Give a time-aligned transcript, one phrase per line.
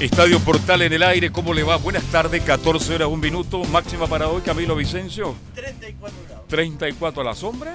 [0.00, 1.76] Estadio Portal en el aire, ¿cómo le va?
[1.76, 3.64] Buenas tardes, 14 horas, un minuto.
[3.64, 5.34] Máxima para hoy, Camilo Vicencio.
[5.56, 6.46] 34 grados.
[6.46, 7.72] 34 a la sombra.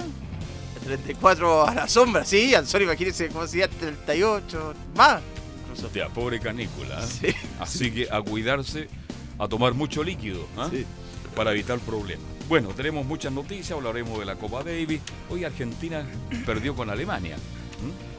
[0.86, 2.54] 34 a la sombra, sí.
[2.54, 5.20] Al sol, imagínense cómo sería 38 más.
[5.68, 5.90] Incluso.
[5.94, 7.04] Ya, pobre canícula.
[7.04, 7.06] ¿eh?
[7.06, 7.26] Sí.
[7.60, 8.88] Así que a cuidarse,
[9.38, 10.68] a tomar mucho líquido ¿ah?
[10.70, 10.86] Sí.
[11.36, 12.24] para evitar problemas.
[12.48, 15.02] Bueno, tenemos muchas noticias, hablaremos de la Copa Davis.
[15.28, 16.06] Hoy Argentina
[16.46, 17.36] perdió con Alemania.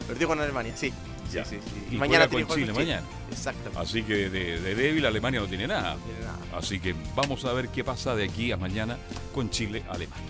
[0.07, 0.93] Perdió con Alemania, sí.
[1.33, 1.43] Ya.
[1.45, 1.95] Sí, sí, sí.
[1.95, 3.03] Y mañana juega con Chile, mañana.
[3.31, 3.79] Exactamente.
[3.79, 5.95] Así que de, de débil Alemania no tiene nada.
[5.95, 6.37] No tiene nada.
[6.57, 8.97] Así que vamos a ver qué pasa de aquí a mañana
[9.33, 10.23] con Chile-Alemania.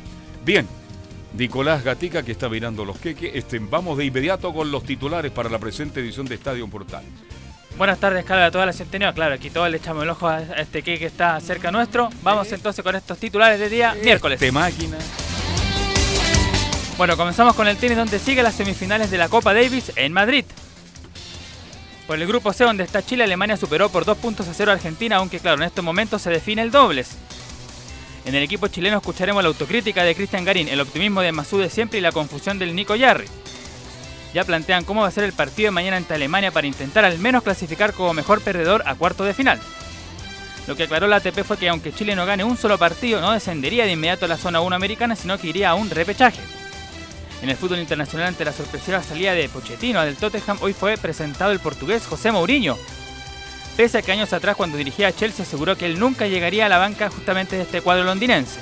[0.44, 0.68] Bien,
[1.34, 3.32] Nicolás Gatica que está mirando los queques.
[3.36, 7.04] Este, vamos de inmediato con los titulares para la presente edición de Estadio Portal.
[7.78, 9.14] Buenas tardes, Carlos, a toda la centenio.
[9.14, 12.10] Claro, aquí todos le echamos el ojo a este que que está cerca nuestro.
[12.24, 14.40] Vamos entonces con estos titulares de día miércoles.
[14.40, 14.98] De máquina.
[16.98, 20.46] Bueno, comenzamos con el tenis donde sigue las semifinales de la Copa Davis en Madrid.
[22.08, 24.76] Por el grupo C donde está Chile, Alemania superó por 2 puntos a 0 a
[24.76, 27.10] Argentina, aunque claro, en estos momentos se define el dobles.
[28.26, 31.70] En el equipo chileno escucharemos la autocrítica de Cristian Garín, el optimismo de Masú de
[31.70, 33.28] siempre y la confusión del Nico Yarri.
[34.34, 37.18] Ya plantean cómo va a ser el partido de mañana ante Alemania para intentar al
[37.20, 39.60] menos clasificar como mejor perdedor a cuarto de final.
[40.68, 43.32] Lo que aclaró la ATP fue que aunque Chile no gane un solo partido, no
[43.32, 46.42] descendería de inmediato a la zona 1 americana, sino que iría a un repechaje.
[47.46, 51.52] En el fútbol internacional, ante la sorpresiva salida de Pochettino del Tottenham, hoy fue presentado
[51.52, 52.76] el portugués José Mourinho.
[53.78, 56.70] Pese a que años atrás, cuando dirigía a Chelsea, aseguró que él nunca llegaría a
[56.70, 58.60] la banca justamente de este cuadro londinense.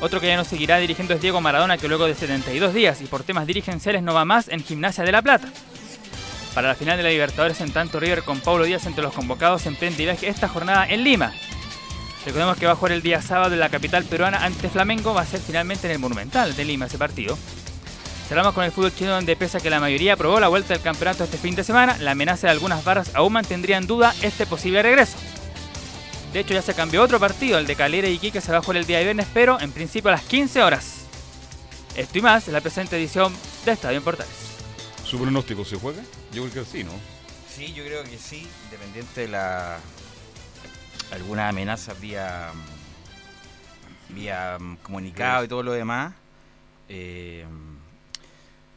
[0.00, 3.06] Otro que ya no seguirá dirigiendo es Diego Maradona, que luego de 72 días y
[3.06, 5.48] por temas dirigenciales no va más en Gimnasia de la Plata.
[6.54, 9.66] Para la final de la Libertadores, en tanto River con Paulo Díaz entre los convocados
[9.66, 11.32] emprende viaje esta jornada en Lima.
[12.24, 15.22] Recordemos que va a jugar el día sábado en la capital peruana ante Flamengo, va
[15.22, 17.36] a ser finalmente en el Monumental de Lima ese partido.
[18.30, 20.84] Cerramos con el fútbol chino donde pese a que la mayoría aprobó la vuelta del
[20.84, 24.46] campeonato este fin de semana, la amenaza de algunas barras aún mantendría en duda este
[24.46, 25.18] posible regreso.
[26.32, 28.62] De hecho ya se cambió otro partido, el de Calera y Iquique se va a
[28.62, 31.06] jugar el día de viernes, pero en principio a las 15 horas.
[31.96, 34.32] Esto y más en la presente edición de Estadio en Portales.
[35.04, 36.00] ¿Su pronóstico se juega?
[36.32, 36.92] Yo creo que sí, ¿no?
[37.52, 39.80] Sí, yo creo que sí, independiente de la
[41.10, 42.52] alguna amenaza vía
[44.10, 46.14] vía mm, comunicado y todo lo demás.
[46.88, 47.44] Eh,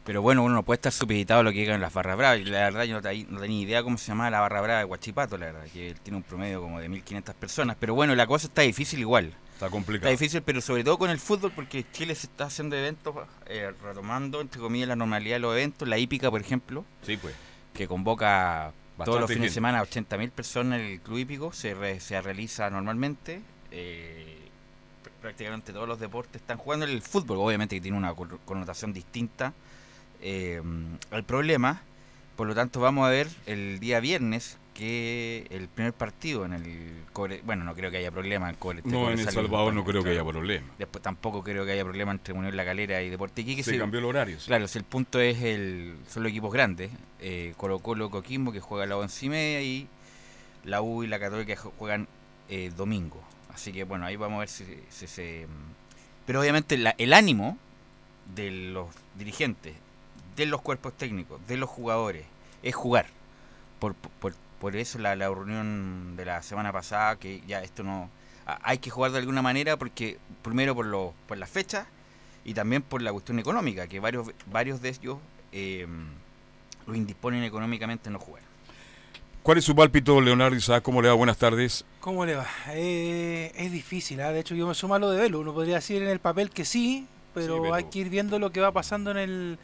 [0.04, 2.40] pero bueno, uno no puede estar supeditado a lo que digan las barras bravas.
[2.46, 4.84] La verdad, yo no, te- no tenía idea cómo se llamaba la barra brava de
[4.84, 7.76] Huachipato, la verdad, que tiene un promedio como de 1500 personas.
[7.80, 9.26] Pero bueno, la cosa está difícil igual.
[9.54, 10.10] Está Está complicado.
[10.10, 13.14] difícil, pero sobre todo con el fútbol, porque Chile se está haciendo eventos,
[13.46, 15.86] eh, retomando, entre comillas, la normalidad de los eventos.
[15.88, 17.34] La hípica, por ejemplo, Sí, pues.
[17.72, 18.72] que convoca
[19.04, 19.48] todos los fines gente.
[19.50, 23.40] de semana a 80.000 personas en el club hípico, se, re- se realiza normalmente.
[23.70, 24.38] eh,
[25.04, 29.52] pr- prácticamente todos los deportes están jugando el fútbol, obviamente que tiene una connotación distinta
[30.24, 30.60] eh,
[31.12, 31.82] al problema.
[32.36, 37.04] Por lo tanto, vamos a ver el día viernes que el primer partido en el
[37.12, 40.02] Cobre, bueno, no creo que haya problema en Cobre, No, en El Salvador no creo
[40.02, 40.66] que haya problema.
[40.80, 43.62] Después tampoco creo que haya problema entre Unión La Calera y Deporte Iquique.
[43.62, 44.40] Se cambió el horario.
[44.40, 44.46] sí.
[44.48, 46.90] Claro, si el punto es el son los equipos grandes,
[47.20, 49.86] eh, Colo Colo, Coquimbo que juega a las once y media y
[50.64, 52.08] la U y la Católica juegan
[52.48, 53.22] eh, domingo.
[53.54, 55.46] Así que bueno, ahí vamos a ver si, si se...
[56.26, 57.56] Pero obviamente la- el ánimo
[58.34, 59.74] de los dirigentes,
[60.36, 62.24] de los cuerpos técnicos, de los jugadores,
[62.62, 63.06] es jugar.
[63.78, 68.08] Por, por, por eso la, la reunión de la semana pasada, que ya esto no...
[68.62, 71.86] Hay que jugar de alguna manera porque primero por, los por las fechas
[72.44, 75.16] y también por la cuestión económica, que varios, varios de ellos
[75.52, 75.86] eh,
[76.86, 78.42] lo indisponen económicamente en no jugar.
[79.42, 80.82] ¿Cuál es su pálpito, Leonardo Isaac?
[80.82, 81.14] ¿Cómo le va?
[81.14, 81.84] Buenas tardes.
[82.00, 82.46] ¿Cómo le va?
[82.72, 84.30] Eh, es difícil, ¿ah?
[84.32, 86.50] de hecho yo me sumo a lo de Velo, uno podría decir en el papel
[86.50, 89.58] que sí, pero, Sí, pero- hay que ir viendo lo que va pasando en el,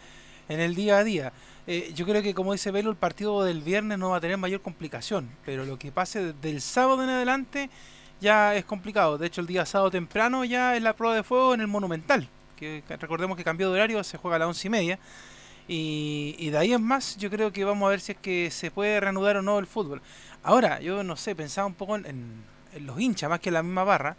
[0.51, 1.33] en el día a día.
[1.67, 4.37] Eh, yo creo que, como dice Velo, el partido del viernes no va a tener
[4.37, 7.71] mayor complicación, pero lo que pase del sábado en adelante
[8.21, 9.17] ya es complicado.
[9.17, 12.29] De hecho, el día sábado temprano ya es la prueba de fuego en el Monumental,
[12.57, 14.99] que recordemos que cambió de horario, se juega a las once y media.
[15.69, 18.73] Y, de ahí en más, yo creo que vamos a ver si es que se
[18.73, 20.03] puede reanudar o no el fútbol.
[20.43, 22.43] Ahora, yo no sé, pensaba un poco en
[22.81, 24.17] los hinchas, más que en la misma barra.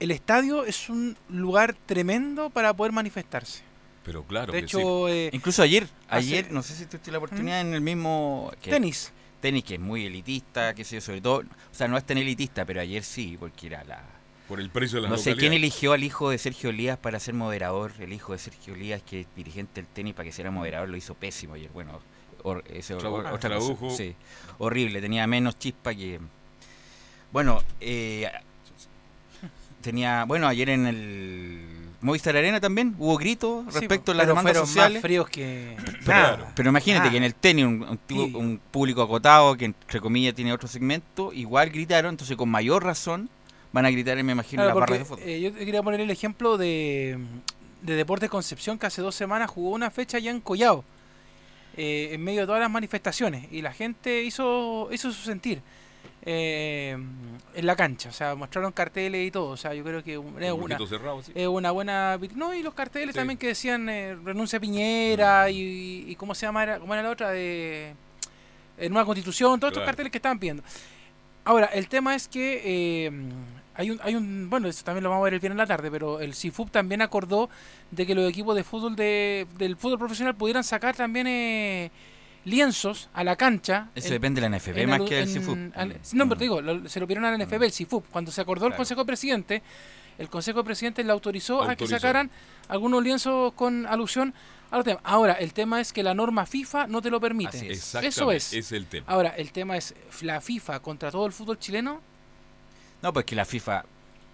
[0.00, 3.67] El estadio es un lugar tremendo para poder manifestarse.
[4.08, 4.76] Pero claro de que sí.
[4.78, 8.50] hecho, eh, Incluso ayer, Hace- ayer, no sé si tuviste la oportunidad en el mismo...
[8.62, 9.12] que- tenis.
[9.42, 11.40] Tenis, que es muy elitista, qué sé yo, sobre todo...
[11.40, 11.44] O
[11.74, 14.02] sea, no es tan elitista, pero ayer sí, porque era la...
[14.48, 17.20] Por el precio de la No sé quién eligió al hijo de Sergio Elías para
[17.20, 17.92] ser moderador.
[18.00, 20.96] El hijo de Sergio Elías, que es dirigente del tenis, para que sea moderador, lo
[20.96, 21.70] hizo pésimo ayer.
[21.74, 22.00] Bueno,
[22.44, 23.76] hor- ese otra tradujo.
[23.76, 23.96] cosa.
[23.98, 24.14] Sí,
[24.56, 25.02] horrible.
[25.02, 26.18] Tenía menos chispa que.
[27.30, 28.26] Bueno, eh,
[29.82, 30.24] tenía.
[30.24, 34.52] Bueno, ayer en el Movistar Arena también hubo gritos Sí, respecto a las pero demandas
[34.52, 34.92] fueron sociales.
[34.94, 36.36] más fríos que Claro.
[36.44, 36.52] nada.
[36.54, 37.10] Pero imagínate nada.
[37.10, 38.32] que en el tenis, un, un Sí.
[38.36, 43.28] un público acotado, que entre comillas tiene otro segmento, igual gritaron, entonces con mayor razón
[43.72, 45.34] van a gritar, me imagino, Claro, en las barras porque, de fútbol.
[45.36, 47.18] eh, yo te quería poner el ejemplo de,
[47.82, 50.84] de Deportes Concepción, que hace dos semanas jugó una fecha ya en Collao,
[51.76, 55.60] eh, en medio de todas las manifestaciones, y la gente hizo, hizo su sentir
[56.30, 56.92] eh,
[57.54, 60.18] en la cancha, o sea, mostraron carteles y todo, o sea, yo creo que es
[60.18, 61.32] Un una, poquito cerrado, sí.
[61.34, 62.18] es una buena...
[62.34, 63.18] No, y los carteles Sí.
[63.18, 66.62] también que decían eh, renuncia a Piñera y, y ¿cómo se llama?
[66.64, 67.30] Era, ¿Cómo era la otra?
[67.30, 67.94] De
[68.76, 70.62] eh, nueva constitución, todos estos carteles que estaban pidiendo.
[71.44, 73.10] Ahora, el tema es que eh,
[73.74, 75.66] hay un, hay un, bueno, eso también lo vamos a ver el viernes en la
[75.66, 77.48] tarde, pero el CIFUB también acordó
[77.90, 81.90] de que los equipos de fútbol de, del fútbol profesional pudieran sacar también eh,
[82.48, 83.88] lienzos a la cancha.
[83.94, 86.00] Eso en- depende de la NFP más que del al- Mm.
[86.14, 88.04] no, pero te digo, lo- se lo pidieron a la NFP, el CIFUB.
[88.10, 88.74] Cuando se acordó el.
[88.74, 89.62] Consejo de Presidente,
[90.18, 92.30] el Consejo de Presidente le autorizó, a que sacaran
[92.68, 94.34] algunos lienzos con alusión
[94.70, 95.02] a los temas.
[95.04, 97.72] Ahora, el tema es que la norma FIFA no te lo permite.
[97.72, 97.94] Es.
[97.94, 98.52] Eso es.
[98.52, 99.06] Es el tema.
[99.08, 102.00] Ahora, el tema es la FIFA contra todo el fútbol chileno.
[103.02, 103.84] No, pues que la FIFA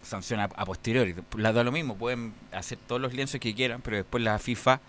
[0.02, 1.14] sanciona a posteriori.
[1.36, 4.80] La da lo mismo, pueden hacer todos los lienzos que quieran, pero después la FIFA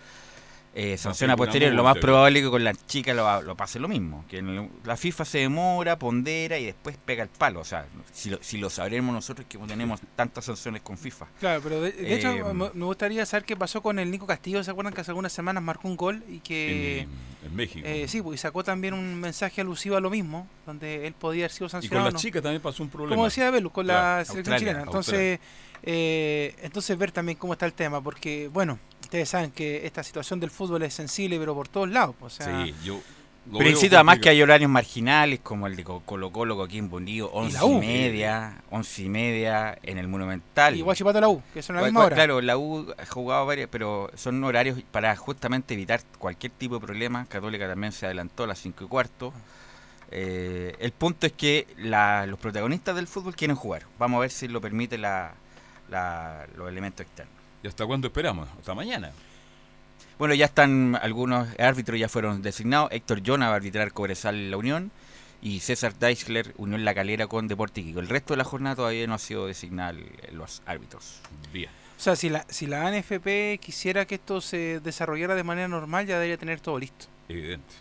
[0.78, 1.74] eh, sanciona a posteriori.
[1.74, 4.24] Lo más probable es que con las chicas lo, lo pase lo mismo.
[4.28, 4.42] Que
[4.84, 7.60] la FIFA se demora, pondera y después pega el palo.
[7.60, 11.26] O sea, si lo, si lo sabremos nosotros que tenemos tantas sanciones con FIFA.
[11.40, 14.26] Claro, pero de, de hecho Eh, me me gustaría saber qué pasó con el Nico
[14.26, 14.62] Castillo.
[14.62, 17.00] ¿Se acuerdan que hace algunas semanas marcó un gol y que...
[17.00, 17.08] en,
[17.46, 17.86] en México.
[17.88, 21.44] eh, sí, pues, y sacó también un mensaje alusivo a lo mismo, donde él podía
[21.44, 22.10] haber sido y con sancionado.
[22.10, 23.14] las chicas también pasó un problema.
[23.16, 24.82] como decía Belu, con la selección Australia, chilena.
[24.82, 25.40] Entonces,
[25.82, 30.38] eh, entonces ver también cómo está el tema, porque bueno, ustedes saben que esta situación
[30.40, 32.14] del fútbol es sensible, pero por todos lados.
[32.20, 33.00] O sea, sí, yo.
[33.48, 36.80] Pero veo insisto, además que hay horarios marginales como el de Co- Colo Colo, Y
[37.20, 37.78] once la y, U.
[37.78, 40.74] media, once y media en el Monumental.
[40.74, 42.16] y Guachipato la U, que son a la misma hora.
[42.16, 46.84] Claro, la U ha jugado varias, pero son horarios para justamente evitar cualquier tipo de
[46.84, 47.24] problema.
[47.26, 49.32] Católica también se adelantó a las 5 y cuarto.
[50.10, 53.82] Eh, el punto es que la- los protagonistas del fútbol quieren jugar.
[53.96, 55.34] Vamos a ver si lo permite la,
[55.88, 57.35] la- los elementos externos.
[57.66, 58.48] ¿Y hasta cuándo esperamos?
[58.60, 59.10] Hasta mañana.
[60.20, 62.92] Bueno, ya están algunos árbitros ya fueron designados.
[62.92, 64.92] Héctor Jona va a arbitrar Cobresal La Unión
[65.42, 67.98] y César Deichler Unión La Calera con Deporte Iquique.
[67.98, 69.98] El resto de la jornada todavía no ha sido designado
[70.32, 71.18] los árbitros.
[71.52, 71.68] Bien.
[71.98, 76.06] O sea, si la, si la ANFP quisiera que esto se desarrollara de manera normal,
[76.06, 77.06] ya debería tener todo listo.
[77.28, 77.74] Evidente.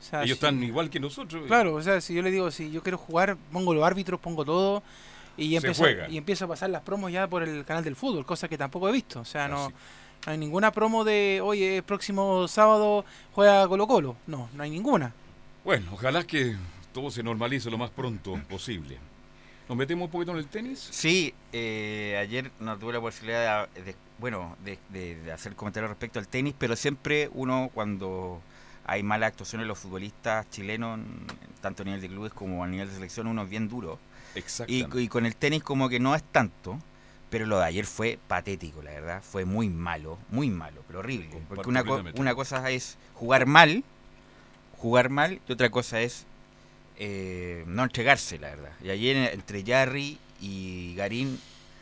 [0.00, 1.46] O sea, Ellos si- están igual que nosotros.
[1.46, 4.44] Claro, o sea, si yo le digo, si yo quiero jugar, pongo los árbitros, pongo
[4.44, 4.82] todo.
[5.38, 6.08] Y juega.
[6.08, 8.88] y empiezo a pasar las promos ya por el canal del fútbol, cosa que tampoco
[8.88, 9.20] he visto.
[9.20, 14.16] O sea, no, no hay ninguna promo de, oye, el próximo sábado juega Colo Colo.
[14.26, 15.12] No, no hay ninguna.
[15.64, 16.56] Bueno, ojalá que
[16.92, 18.98] todo se normalice lo más pronto posible.
[19.68, 20.78] ¿Nos metemos un poquito en el tenis?
[20.90, 25.90] Sí, eh, ayer no tuve la posibilidad de, de- bueno, de, de- de hacer comentarios
[25.90, 28.40] respecto al tenis, pero siempre uno cuando
[28.86, 31.26] hay malas actuaciones de los futbolistas chilenos, en-
[31.60, 33.98] tanto a nivel de clubes como a nivel de selección, uno es bien duro.
[34.70, 36.78] Y, con el tenis como que no es tanto,
[37.30, 39.22] pero lo de ayer fue patético, la verdad.
[39.22, 41.28] Fue muy malo, muy malo, pero horrible.
[41.30, 42.20] Comparto Porque una, co- completamente.
[42.20, 43.84] una cosa es jugar mal,
[44.78, 46.24] jugar mal, y otra cosa es
[46.98, 48.72] eh, no entregarse, la verdad.
[48.82, 51.38] Y ayer entre Jarry y Garín,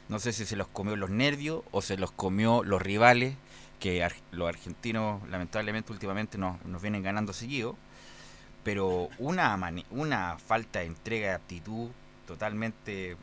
[0.09, 3.35] no sé si se los comió los nervios o se los comió los rivales,
[3.81, 7.77] que ar- los argentinos lamentablemente últimamente nos, nos vienen ganando seguido.
[8.65, 9.57] Pero una,
[9.91, 11.91] una falta de entrega de aptitud
[12.27, 13.17] totalmente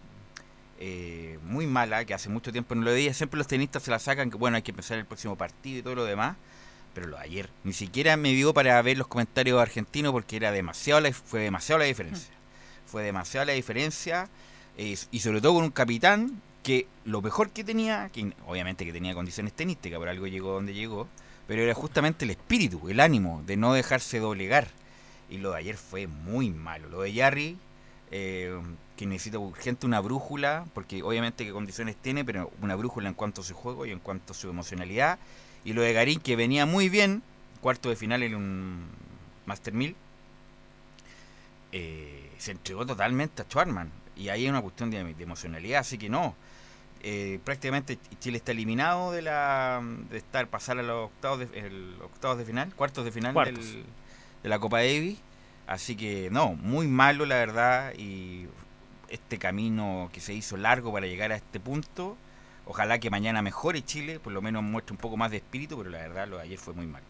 [0.79, 3.13] eh, muy mala, que hace mucho tiempo no lo veía.
[3.13, 5.83] Siempre los tenistas se la sacan, que bueno, hay que empezar el próximo partido y
[5.83, 6.37] todo lo demás.
[6.93, 10.51] Pero lo de ayer, ni siquiera me dio para ver los comentarios argentinos porque era
[10.51, 12.33] demasiado la, fue demasiado la diferencia.
[12.85, 14.29] Fue demasiada la diferencia
[14.77, 18.93] eh, y sobre todo con un capitán que lo mejor que tenía, que obviamente que
[18.93, 21.07] tenía condiciones tenísticas, por algo llegó donde llegó,
[21.47, 24.67] pero era justamente el espíritu, el ánimo de no dejarse doblegar.
[25.29, 26.89] Y lo de ayer fue muy malo.
[26.89, 27.57] Lo de Jarry,
[28.11, 28.55] eh,
[28.97, 33.41] que necesita urgente una brújula, porque obviamente qué condiciones tiene, pero una brújula en cuanto
[33.41, 35.17] a su juego y en cuanto a su emocionalidad.
[35.65, 37.23] Y lo de Garín, que venía muy bien,
[37.61, 38.85] cuarto de final en un
[39.45, 39.95] Master 1000,
[41.71, 43.91] eh, se entregó totalmente a Schwarman.
[44.15, 46.35] Y ahí hay una cuestión de, de emocionalidad, así que no.
[47.01, 51.95] Eh, prácticamente Chile está eliminado de la de estar pasar a los octavos de, el,
[52.01, 53.65] octavos de final, cuartos de final Cuartos.
[53.65, 53.83] del-
[54.43, 55.17] de la Copa Davis.
[55.67, 58.45] Así que no, muy malo la verdad y
[59.13, 62.17] este camino que se hizo largo para llegar a este punto.
[62.65, 65.89] Ojalá que mañana mejore Chile, por lo menos muestre un poco más de espíritu, pero
[65.89, 67.01] la verdad lo de ayer fue muy mal.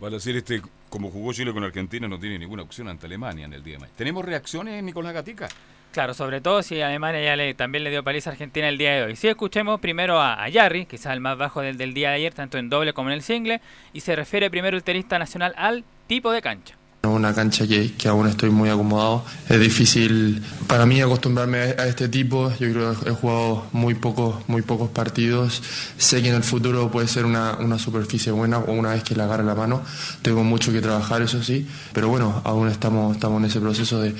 [0.00, 3.54] Vale decir, este, como jugó Chile con Argentina, no tiene ninguna opción ante Alemania en
[3.54, 3.96] el día de mañana.
[3.96, 5.48] ¿Tenemos reacciones, Nicolás Gatica?
[5.92, 8.92] Claro, sobre todo si Alemania ya le, también le dio paliza a Argentina el día
[8.92, 9.16] de hoy.
[9.16, 12.34] Sí, escuchemos primero a, a Jarry, quizás el más bajo del, del día de ayer,
[12.34, 13.60] tanto en doble como en el single,
[13.92, 16.77] y se refiere primero el tenista nacional al tipo de cancha.
[17.18, 19.24] Una cancha que, aún estoy muy acomodado.
[19.48, 22.48] Es difícil para mí acostumbrarme a este tipo.
[22.60, 25.60] Yo creo que he jugado muy pocos, muy pocos partidos.
[25.96, 29.16] Sé que en el futuro puede ser una, una superficie buena o una vez que
[29.16, 29.82] le agarre la mano.
[30.22, 31.66] Tengo mucho que trabajar, eso sí.
[31.92, 34.14] Pero bueno, aún estamos, estamos en ese proceso de,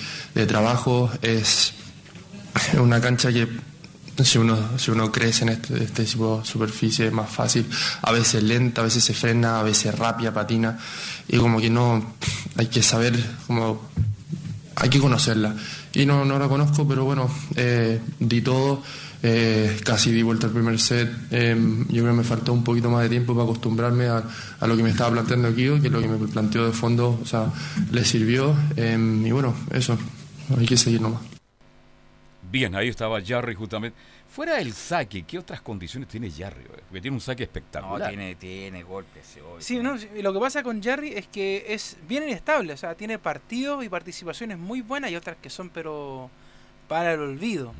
[0.47, 1.09] trabajo.
[1.23, 1.75] Es
[2.81, 3.47] una cancha que
[4.25, 7.66] si uno, si uno crece en este, este tipo de superficie es más fácil,
[8.02, 10.78] a veces lenta, a veces se frena, a veces rápida, patina,
[11.28, 12.14] y como que no,
[12.56, 13.80] hay que saber, como,
[14.76, 15.54] hay que conocerla.
[15.94, 18.82] Y no, no la conozco, pero bueno, eh, di todo,
[19.22, 21.56] eh, casi di vuelta al primer set, eh,
[21.88, 24.22] yo creo que me faltó un poquito más de tiempo para acostumbrarme a,
[24.60, 27.26] a lo que me estaba planteando aquí, que lo que me planteó de fondo, o
[27.26, 27.46] sea,
[27.90, 29.98] le sirvió, eh, y bueno, eso,
[30.56, 31.38] hay que seguir nomás.
[32.50, 33.97] Bien, ahí estaba Jarry justamente.
[34.31, 36.64] Fuera del saque, ¿qué otras condiciones tiene Jarry?
[36.64, 38.09] Porque tiene un saque No, espectacular.
[38.09, 39.37] tiene, tiene golpes.
[39.37, 42.73] hoy, Sí, tiene- no, sí, lo que pasa con Jerry es que es bien inestable,
[42.73, 46.31] o sea, tiene partidos y participaciones muy buenas y otras que son pero
[46.88, 47.73] para el olvido.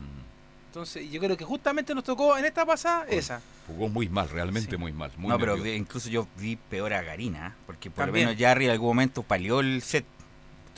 [0.69, 3.41] Entonces, yo creo que justamente nos tocó en esta pasada esa.
[3.67, 4.77] Jugó muy mal, realmente Sí.
[4.77, 5.11] muy mal.
[5.17, 5.77] Muy no, pero nervioso.
[5.79, 8.27] incluso yo vi peor a Garina, porque por También.
[8.27, 10.05] lo menos Jarry en algún momento palió el set.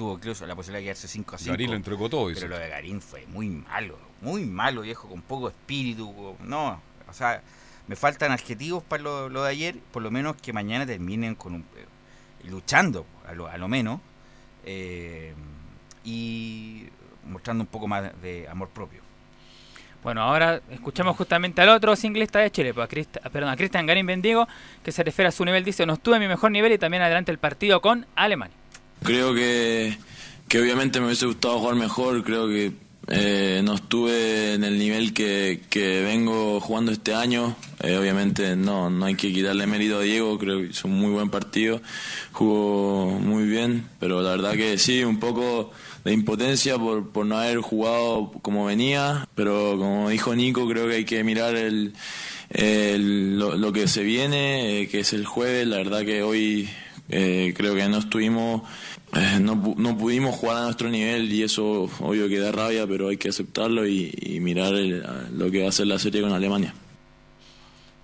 [0.00, 1.52] Tuvo incluso la posibilidad de quedarse 5 a 5.
[1.52, 2.33] Garín lo entregó todo.
[2.33, 6.38] Pero lo de Garín fue muy malo, muy malo, viejo, con poco espíritu.
[6.42, 7.42] No, o sea,
[7.87, 11.52] me faltan adjetivos para lo, lo de ayer, por lo menos que mañana terminen con
[11.52, 14.00] un, eh, luchando, a lo, a lo menos,
[14.64, 15.35] eh,
[16.02, 16.87] y
[17.26, 19.02] mostrando un poco más de amor propio.
[20.02, 22.88] Bueno, ahora escuchamos justamente al otro singlista de Chile, pues
[23.23, 24.49] a, perdón, a Cristian Garín Bendigo,
[24.83, 27.02] que se refiere a su nivel, dice, no estuve en mi mejor nivel y también
[27.02, 28.60] adelante el partido con Alemania.
[29.02, 29.97] Creo que,
[30.49, 32.73] que obviamente me hubiese gustado jugar mejor, creo que
[33.09, 38.90] eh, no estuve en el nivel que, que vengo jugando este año, Eh, obviamente no,
[38.90, 41.80] no hay que quitarle mérito a Diego, creo que hizo un muy buen partido,
[42.33, 45.73] jugó muy bien, pero la verdad que sí, un poco
[46.04, 50.97] de impotencia por, por no haber jugado como venía, pero como dijo Nico, creo que
[50.97, 51.95] hay que mirar el,
[52.50, 56.69] el- lo, lo que se viene, eh, que es el jueves, la verdad que hoy
[57.11, 58.62] eh, creo que no estuvimos,
[59.14, 62.87] eh, no, pu- no pudimos jugar a nuestro nivel y eso obvio que da rabia,
[62.87, 65.05] pero hay que aceptarlo y, y mirar el-
[65.37, 66.73] lo que va a ser la serie con Alemania.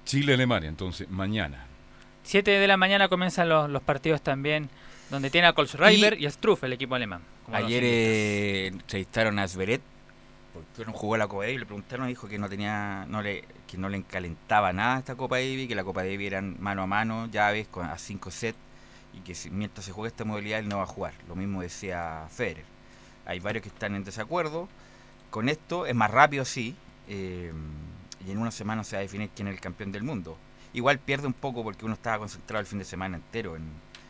[0.04, 1.66] Chile-Alemania, entonces, mañana.
[2.22, 4.68] 7 de la mañana comienzan los, los partidos también,
[5.10, 7.22] donde tiene a Kolschreiber y, a Struff, el equipo alemán.
[7.52, 9.80] Ayer eh, entrevistaron a Sveret,
[10.52, 13.44] porque no jugó la Copa Davis, y le preguntaron, dijo que no tenía, no le,
[13.68, 16.86] que no le encalentaba nada esta Copa Davis, que la Copa Davis eran mano a
[16.86, 18.58] mano, llaves con, a 5 sets,
[19.16, 21.14] y que si- mientras se juegue esta modalidad él no va a jugar.
[21.28, 22.64] Lo mismo decía Federer.
[23.24, 24.68] Hay varios que están en desacuerdo
[25.30, 26.76] con esto, es más rápido sí,
[27.08, 27.52] eh,
[28.26, 30.36] y en una semana se va a definir quién es el campeón del mundo.
[30.72, 33.64] Igual pierde un poco porque uno estaba concentrado el fin de semana entero en,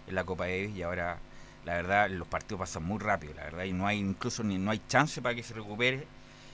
[0.09, 1.19] la Copa Davis y ahora
[1.65, 4.71] la verdad los partidos pasan muy rápido, la verdad, y no hay incluso ni no
[4.71, 6.07] hay chance para que se recupere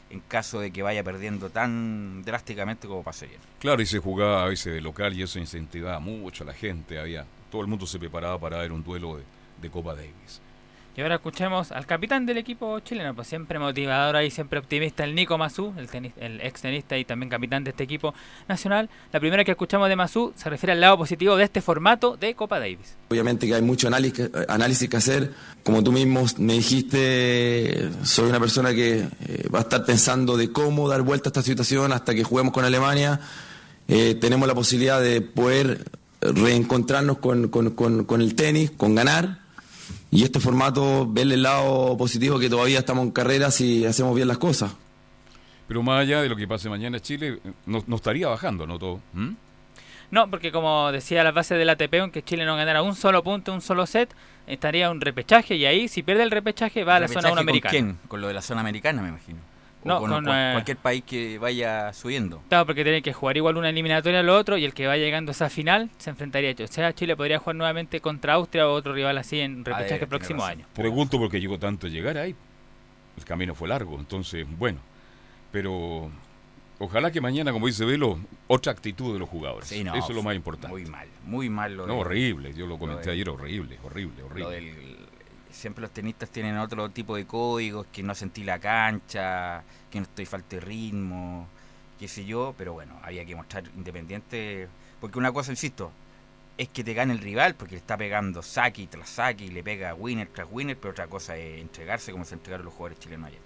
[0.08, 3.38] en caso de que vaya perdiendo tan drásticamente como pasó ayer.
[3.58, 6.98] Claro, y se jugaba a veces de local y eso incentivaba mucho a la gente.
[6.98, 9.22] Había Todo el mundo se preparaba para ver un duelo de,
[9.60, 10.40] de Copa Davis.
[10.94, 15.14] Y ahora escuchemos al capitán del equipo chileno, pues siempre motivador ahí, siempre optimista, el
[15.14, 18.12] Nico Mazú, el, tenis- el ex tenista y también capitán de este equipo
[18.46, 18.90] nacional.
[19.10, 22.34] La primera que escuchamos de Mazú se refiere al lado positivo de este formato de
[22.34, 22.96] Copa Davis.
[23.10, 25.32] Obviamente que hay mucho análisis, análisis que hacer.
[25.62, 30.52] Como tú mismo me dijiste, soy una persona que eh, va a estar pensando de
[30.52, 33.18] cómo dar vuelta a esta situación hasta que juguemos con Alemania.
[33.88, 35.84] Eh, tenemos la posibilidad de poder
[36.22, 39.38] reencontrarnos con, con- con- con el tenis, con ganar.
[40.10, 44.28] Y este formato, verle el lado positivo que todavía estamos en carrera si hacemos bien
[44.28, 44.72] las cosas.
[45.68, 49.00] Pero más allá de lo que pase mañana Chile, no, no estaría bajando, ¿no todo?
[49.14, 49.30] ¿Mm?
[50.10, 53.54] No, porque como decía la base del ATP, aunque Chile no ganara un solo punto,
[53.54, 54.14] un solo set,
[54.46, 57.40] estaría un repechaje y ahí si pierde el repechaje va a la zona ¿Repechaje 1
[57.40, 57.72] americana.
[57.78, 58.08] ¿Con quién?
[58.08, 59.38] Con lo de la zona americana, me imagino.
[59.84, 62.42] No, con, con, cual- eh, cualquier país que vaya subiendo.
[62.48, 65.30] Claro, porque tiene que jugar igual una eliminatoria al otro y el que va llegando
[65.30, 66.54] a esa final se enfrentaría.
[66.62, 70.08] O sea, Chile podría jugar nuevamente contra Austria o otro rival así en repechaje el
[70.08, 70.58] próximo razón.
[70.58, 70.66] año.
[70.74, 72.34] Pregunto por qué llegó tanto a llegar ahí.
[73.16, 74.78] El camino fue largo, entonces, bueno.
[75.50, 76.10] Pero
[76.78, 79.68] ojalá que mañana, como dice Velo, otra actitud de los jugadores.
[79.68, 80.68] Sí, no, Eso es lo más importante.
[80.68, 82.54] Muy mal, muy mal lo No, de- horrible.
[82.54, 84.44] Yo lo comenté ayer, horrible, horrible, horrible.
[84.44, 84.96] Lo del,
[85.52, 90.04] siempre los tenistas tienen otro tipo de códigos, que no sentí la cancha, que no
[90.04, 91.46] estoy falta de ritmo,
[91.98, 94.68] qué sé yo, pero bueno, había que mostrar independiente,
[95.00, 95.92] porque una cosa, insisto,
[96.58, 99.62] es que te gane el rival, porque le está pegando saque tras saque y le
[99.62, 103.28] pega winner tras winner, pero otra cosa es entregarse como se entregaron los jugadores chilenos
[103.28, 103.40] ayer.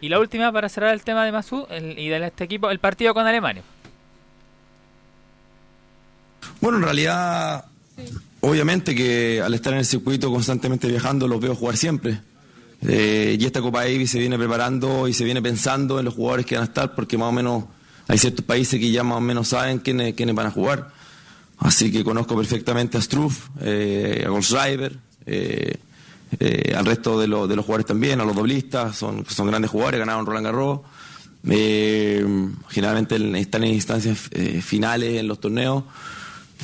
[0.00, 2.78] Y la última para cerrar el tema de Masú el- y de este equipo, el
[2.78, 3.62] partido con Alemania.
[6.60, 7.64] Bueno, en realidad,
[8.50, 12.20] obviamente que al estar en el circuito constantemente viajando, los veo jugar siempre.
[12.82, 16.46] Eh, y esta Copa Davis se viene preparando y se viene pensando en los jugadores
[16.46, 17.64] que van a estar, porque más o menos
[18.08, 20.90] hay ciertos países que ya más o menos saben quiénes, quiénes van a jugar.
[21.58, 25.76] Así que conozco perfectamente a Struff, eh, a Goldschreiber, eh,
[26.38, 29.70] eh, al resto de, los de los jugadores también, a los doblistas, son, son grandes
[29.70, 30.80] jugadores, ganaron Roland Garros.
[32.68, 34.18] Generalmente en- están en instancias
[34.62, 35.84] finales en los torneos,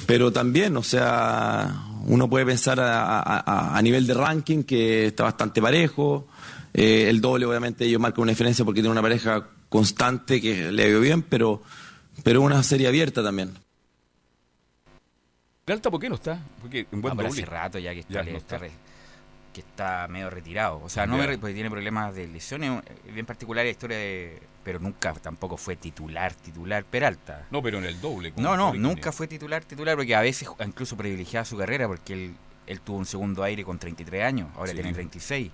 [0.07, 5.07] pero también, o sea, uno puede pensar a, a- a- a nivel de ranking que
[5.07, 6.27] está bastante parejo.
[6.75, 10.83] Eh, el doble, obviamente, ellos marcan una diferencia porque tienen una pareja constante que le
[10.85, 11.63] ha ido bien, pero,
[12.23, 13.53] pero una serie abierta también.
[15.65, 16.41] Peralta, ¿por qué no está?
[16.61, 18.59] Porque en buen Ah, pero hace rato ya que está, Ya, no está está.
[18.59, 18.73] re-
[19.53, 20.81] que está medio retirado.
[20.83, 24.43] O sea, no me porque tiene problemas de lesiones, eh, bien particular la historia de...
[24.65, 27.47] Pero nunca tampoco fue titular, titular Peralta.
[27.51, 28.33] No, pero en el doble.
[28.37, 32.35] No, no, nunca fue titular, titular, porque a veces incluso privilegiaba su carrera, porque él,
[32.69, 34.75] él tuvo un segundo aire con 33 años, ahora Sí.
[34.77, 35.51] tiene 36,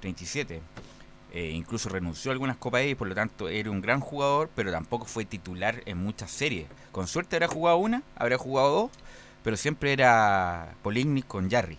[0.00, 0.60] 37.
[1.32, 4.72] Eh, incluso renunció a algunas Copas y por lo tanto era un gran jugador, pero
[4.72, 6.66] tampoco fue titular en muchas series.
[6.90, 8.90] Con suerte habrá jugado una, habrá jugado dos,
[9.44, 11.78] pero siempre era Poligny con Jarry.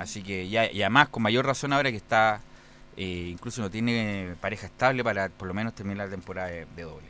[0.00, 2.40] Así que ya, y además con mayor razón ahora que está,
[2.96, 6.82] eh, incluso no tiene pareja estable para por lo menos terminar la temporada de, de
[6.82, 7.06] doble.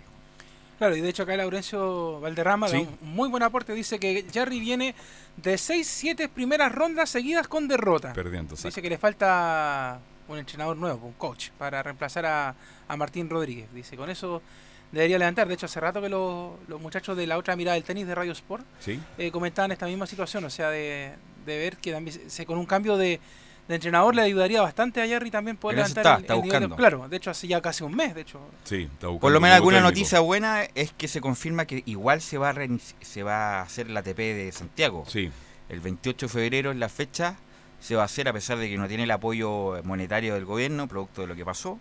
[0.77, 3.75] Claro, y de hecho acá Laurencio Valderrama da un muy buen aporte.
[3.75, 4.97] Dice que Jerry viene
[5.37, 8.13] de 6-7 primeras rondas seguidas con derrota.
[8.13, 12.55] Perdiendo, Dice que le falta un entrenador nuevo, un coach, para reemplazar a,
[12.89, 13.73] a Martín Rodríguez.
[13.73, 14.43] Dice, con eso
[14.91, 15.47] debería levantar.
[15.47, 18.15] De hecho, hace rato que los, los muchachos de la otra mirada del tenis de
[18.17, 19.01] Radio Sport ¿Sí?
[19.17, 21.13] eh, comentaban esta misma situación, o sea, de,
[21.47, 23.21] de ver que también se, con un cambio de,
[23.69, 26.43] de entrenador le ayudaría bastante a Jerry también poder En levantar está, el, está el
[26.43, 26.77] nivel de- buscando.
[26.77, 28.41] Claro, de hecho hace ya casi un mes, de hecho.
[28.65, 29.91] Sí, está buscando Por lo menos alguna técnico.
[29.91, 33.63] noticia buena es que se confirma que igual se va a reinici- se va a
[33.63, 35.05] hacer la ATP de Santiago.
[35.09, 35.31] Sí,
[35.69, 37.37] El 28 de febrero es la fecha,
[37.81, 40.89] se va a hacer a pesar de que no tiene el apoyo monetario del gobierno,
[40.89, 41.79] producto de lo que pasó.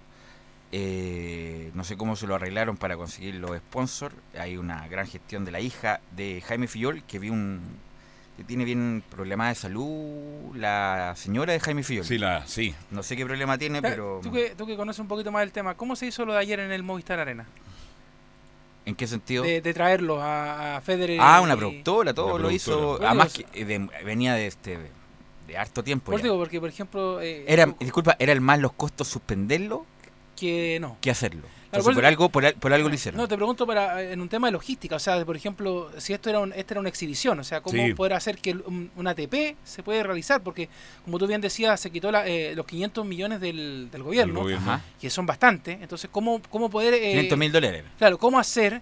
[0.72, 4.14] Eh, no sé cómo se lo arreglaron para conseguir los sponsors.
[4.38, 7.60] Hay una gran gestión de la hija de Jaime Fillol, que vi un
[8.40, 12.06] que tiene bien problemas de salud, la señora de Jaime Fillol.
[12.06, 12.74] sí, la, sí.
[12.90, 15.52] No sé qué problema tiene, pero Tú que, tú que conoces un poquito más el
[15.52, 17.46] tema, ¿cómo se hizo lo de ayer en el Movistar Arena?
[18.86, 19.44] ¿en qué sentido?
[19.44, 21.20] De, de traerlos a, a Federer.
[21.22, 22.98] Ah, y- una productora, todo Una lo hizo.
[23.06, 24.80] Además, que, eh, de- venía de este
[25.46, 26.12] de harto tiempo.
[26.12, 26.24] Por ya.
[26.24, 27.20] digo, porque por ejemplo.
[27.22, 29.86] eh, Era, tú- disculpa, era el más los costos suspenderlo
[30.40, 30.98] que no.
[31.02, 31.44] que hacerlo.
[31.72, 33.22] Entonces, por algo, por, al- por algo lo hicieron.
[33.22, 36.28] No, te pregunto para en un tema de logística, o sea, por ejemplo, si esto
[36.32, 37.94] era un, esta era una exhibición, o sea, cómo Sí.
[37.94, 40.68] poder hacer que un, un ATP se puede realizar, porque
[41.06, 44.72] como tú bien decías, se quitó la, eh, los 500 millones del, del gobierno, gobierno.
[44.72, 44.82] Ajá.
[45.00, 47.84] que son bastante, entonces cómo cómo poder, eh, 500 mil dólares.
[48.00, 48.82] claro, cómo hacer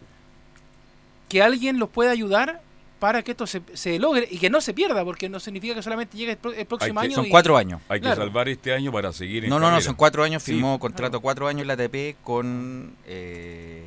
[1.27, 2.61] que alguien los pueda ayudar
[2.99, 5.83] para que esto se, se logre y que no se pierda, porque no significa que
[5.83, 7.15] solamente llegue el, pro- el próximo que- año.
[7.15, 7.81] Son y- cuatro años.
[7.89, 10.41] Hay que salvar este año para seguir en No, no, no, son cuatro años.
[10.43, 10.53] Sí.
[10.53, 12.95] Firmó contrato cuatro años la ATP con.
[13.05, 13.83] eh,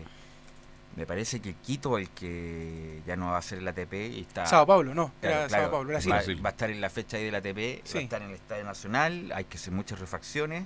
[0.96, 4.44] me parece que Quito, el que ya no va a ser la ATP, y está.
[4.46, 6.12] Sao Paulo, no, Claro, era claro, Sao Paulo, Brasil.
[6.12, 6.44] va, Brasil.
[6.44, 7.98] va a estar en la fecha ahí de la ATP, va Sí.
[7.98, 10.64] a estar en el Estadio Nacional, hay que hacer muchas refacciones.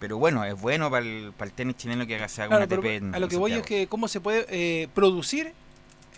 [0.00, 2.80] Pero bueno, es bueno para el, para el tenis chileno que haga- se haga pero
[2.80, 5.52] ATP en a lo que voy es que cómo se puede eh, producir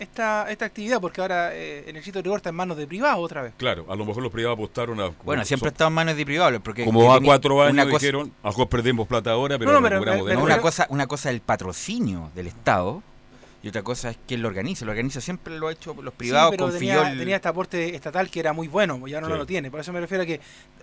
[0.01, 3.41] esta, esta actividad, porque ahora eh, el Necesito Rigor está en manos de privados otra
[3.43, 3.53] vez.
[3.57, 5.09] Claro, a lo mejor los privados apostaron a.
[5.23, 6.61] Bueno, siempre so- ha estado en manos de privados.
[6.63, 9.71] Porque Como que a cuatro años cosa- dijeron, a lo mejor perdemos plata ahora, pero
[9.71, 13.01] No, no, pero- de pero- No, una cosa, una cosa es el patrocinio del Estado
[13.63, 14.85] y otra cosa es quién lo organiza.
[14.85, 17.17] Lo organiza siempre lo ha hecho los privados sí, pero con tenía, Fillol.
[17.19, 19.33] tenía este aporte estatal que era muy bueno, pues ya no Sí.
[19.33, 19.69] lo tiene.
[19.69, 20.35] Por eso me refiero a que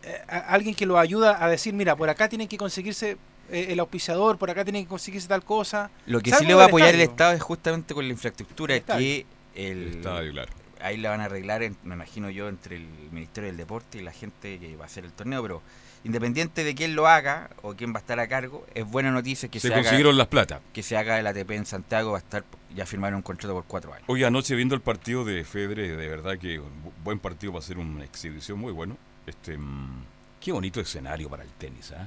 [0.05, 3.17] eh, a- alguien que lo ayuda a decir, mira, por acá tienen que conseguirse
[3.51, 5.91] eh, el auspiciador, por acá tienen que conseguirse tal cosa.
[6.07, 7.01] Lo que sí le va a apoyar el.
[7.01, 10.53] Estado es justamente con la infraestructura El que el, El estadio, claro.
[10.81, 14.03] ahí la van a arreglar, en- me imagino yo, entre el Ministerio del Deporte y
[14.03, 15.63] la gente que va a hacer el torneo, pero
[16.05, 19.49] independiente de quién lo haga o quién va a estar a cargo, es buena noticia
[19.49, 20.61] que Se se, haga, consiguieron las plata.
[20.73, 23.65] que se haga el ATP en Santiago, va a estar, ya firmaron un contrato por
[23.65, 24.05] cuatro años.
[24.07, 26.71] Hoy anoche viendo el partido de Fedre, de verdad que un
[27.03, 28.97] buen partido va a ser una exhibición muy bueno.
[29.27, 30.05] Este, mm,
[30.41, 32.07] qué bonito escenario para el tenis, ¿ah?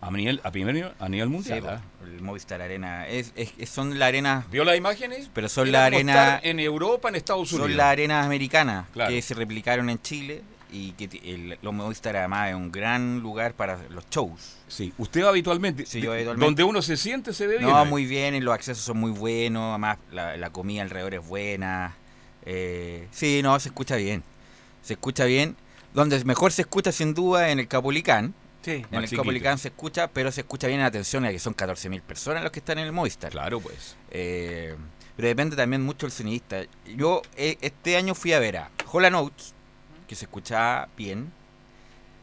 [0.00, 1.80] A nivel, a primer, a nivel mundial, Sí, ¿ah?
[2.04, 5.28] el Movistar Arena, es, es- es- son las arenas, ¿Vio las imágenes?
[5.34, 7.68] pero son arenas, estar en Europa, en Estados Unidos.
[7.70, 9.10] son las arenas americanas Claro.
[9.10, 13.54] que se replicaron en Chile y que el, los Movistar además es un gran lugar
[13.54, 14.58] para los shows.
[14.68, 15.84] Sí, usted habitualmente.
[15.84, 16.44] Sí, yo habitualmente.
[16.46, 17.68] Donde uno se siente, se ve bien.
[17.68, 21.26] No, muy bien, y los accesos son muy buenos, además la, la comida alrededor es
[21.26, 21.96] buena.
[22.46, 24.22] Eh, sí, no, se escucha bien.
[24.82, 25.56] Se escucha bien.
[25.92, 28.32] Donde mejor se escucha sin duda en el Capulicán.
[28.62, 28.84] Sí.
[28.90, 29.10] En el.
[29.10, 32.52] Capulicán se escucha, pero se escucha bien en atención a que son 14.000 personas los
[32.52, 33.30] que están en el Movistar.
[33.30, 33.96] Claro, pues.
[34.10, 34.76] Eh,
[35.16, 36.62] pero depende también mucho del sonidista.
[36.96, 39.54] Yo eh, este año fui a ver a Hola Notes,
[40.06, 41.32] que se escuchaba bien.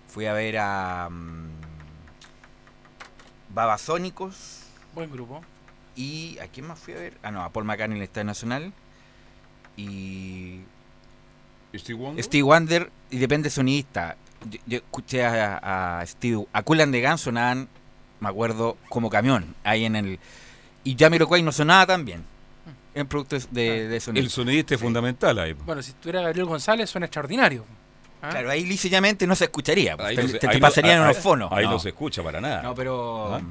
[0.07, 1.49] Fui a ver a mm,
[3.53, 4.61] Babasónicos.
[4.93, 5.41] Buen grupo.
[5.95, 7.17] ¿Y a quién más fui a ver?
[7.23, 8.73] Ah, no, a Paul McCartney en el Estadio Nacional.
[9.77, 10.61] Y
[11.73, 12.23] Steve Wonder.
[12.23, 14.15] Steve Wonder, y depende sonidista.
[14.49, 17.67] Yo, yo escuché a, a Steve, a Cool and the Gang sonaban,
[18.19, 20.19] me acuerdo, como camión, ahí en el...
[20.83, 22.23] Y Jamiroquai no sonaba tan bien.
[22.93, 24.23] En productos de, de sonido.
[24.23, 25.53] El sonidista es fundamental ahí.
[25.53, 27.65] Bueno, si tuviera Gabriel González, suena extraordinario.
[28.21, 28.29] ¿Ah?
[28.29, 29.95] Claro, ahí lícitamente no se escucharía.
[29.99, 31.51] Ahí te, no se- te- ahí te no- pasarían ahí- unos fonos.
[31.51, 31.71] Ahí no.
[31.71, 32.61] no, se escucha para nada.
[32.61, 33.35] No, pero...
[33.35, 33.41] ¿Ah?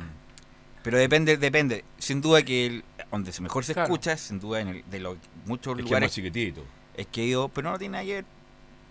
[0.82, 1.84] Pero depende, depende.
[1.98, 3.86] Sin duda que el- donde se- mejor se Claro.
[3.86, 6.64] escucha, sin duda en el, de los muchos es que es más lugares chiquitito.
[6.96, 8.24] es que ido, pero no tiene ver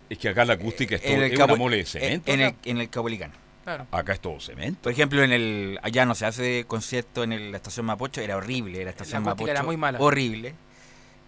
[0.09, 2.31] Es que acá la acústica es, todo, en el es Capu- una mole de cemento.
[2.31, 2.55] En, acá.
[2.63, 3.31] el, en el Capolicán.
[3.63, 3.87] Claro.
[3.91, 4.81] Acá es todo cemento.
[4.81, 8.35] Por ejemplo, en el allá no se hace concierto en el- la estación Mapocho, era
[8.37, 9.99] horrible, la estación La Mapocho era muy mala.
[10.01, 10.53] horrible.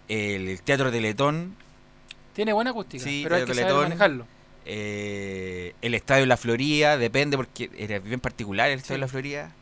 [0.08, 1.56] El, Teatro Teletón,
[2.34, 4.26] Tiene buena acústica, Sí, pero hay que saber manejarlo.
[4.66, 9.00] eh, el Estadio La Florida, depende porque era bien particular el Estadio Sí.
[9.00, 9.52] La Florida.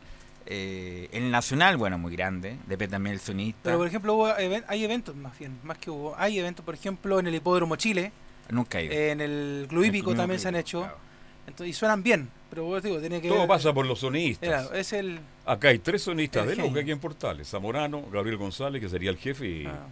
[0.47, 3.61] Eh, el Nacional, bueno, muy grande, depende también del sonista.
[3.63, 6.15] Pero por ejemplo, hubo hay eventos más bien, más que hubo.
[6.17, 8.11] Hay eventos, por ejemplo, en el Hipódromo Chile,
[8.49, 8.93] Nunca he ido.
[8.93, 10.87] en el Club Hípico también se han hecho.
[11.47, 14.47] Entonces, y suenan bien, pero vos digo, tiene que Todo ver- pasa por los sonistas.
[14.67, 15.19] Era, es el.
[15.45, 16.81] Acá hay tres sonistas de lujo genio.
[16.81, 17.47] aquí en Portales.
[17.49, 19.85] Zamorano, Gabriel González, que sería el jefe, y, ah,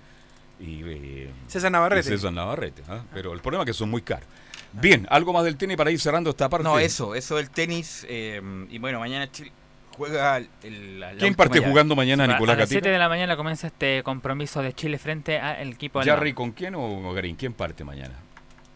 [0.60, 2.08] y, eh, César Navarrete.
[2.10, 2.82] y César Navarrete.
[2.90, 3.04] ¿ah?
[3.14, 4.28] Pero el problema es que son muy caros.
[4.72, 6.64] Bien, algo más del tenis para ir cerrando esta parte.
[6.64, 8.04] No, eso, eso del tenis.
[8.10, 9.52] eh, y bueno, mañana Chile
[9.96, 11.70] juega el, el- la ¿Quién parte llave.
[11.70, 12.94] jugando mañana, Nicolás a las 7 Gatica?
[12.94, 16.02] de la mañana comienza este compromiso de Chile frente al equipo.
[16.02, 17.36] ¿Jarry con quién o Garín?
[17.36, 18.16] ¿Quién parte mañana?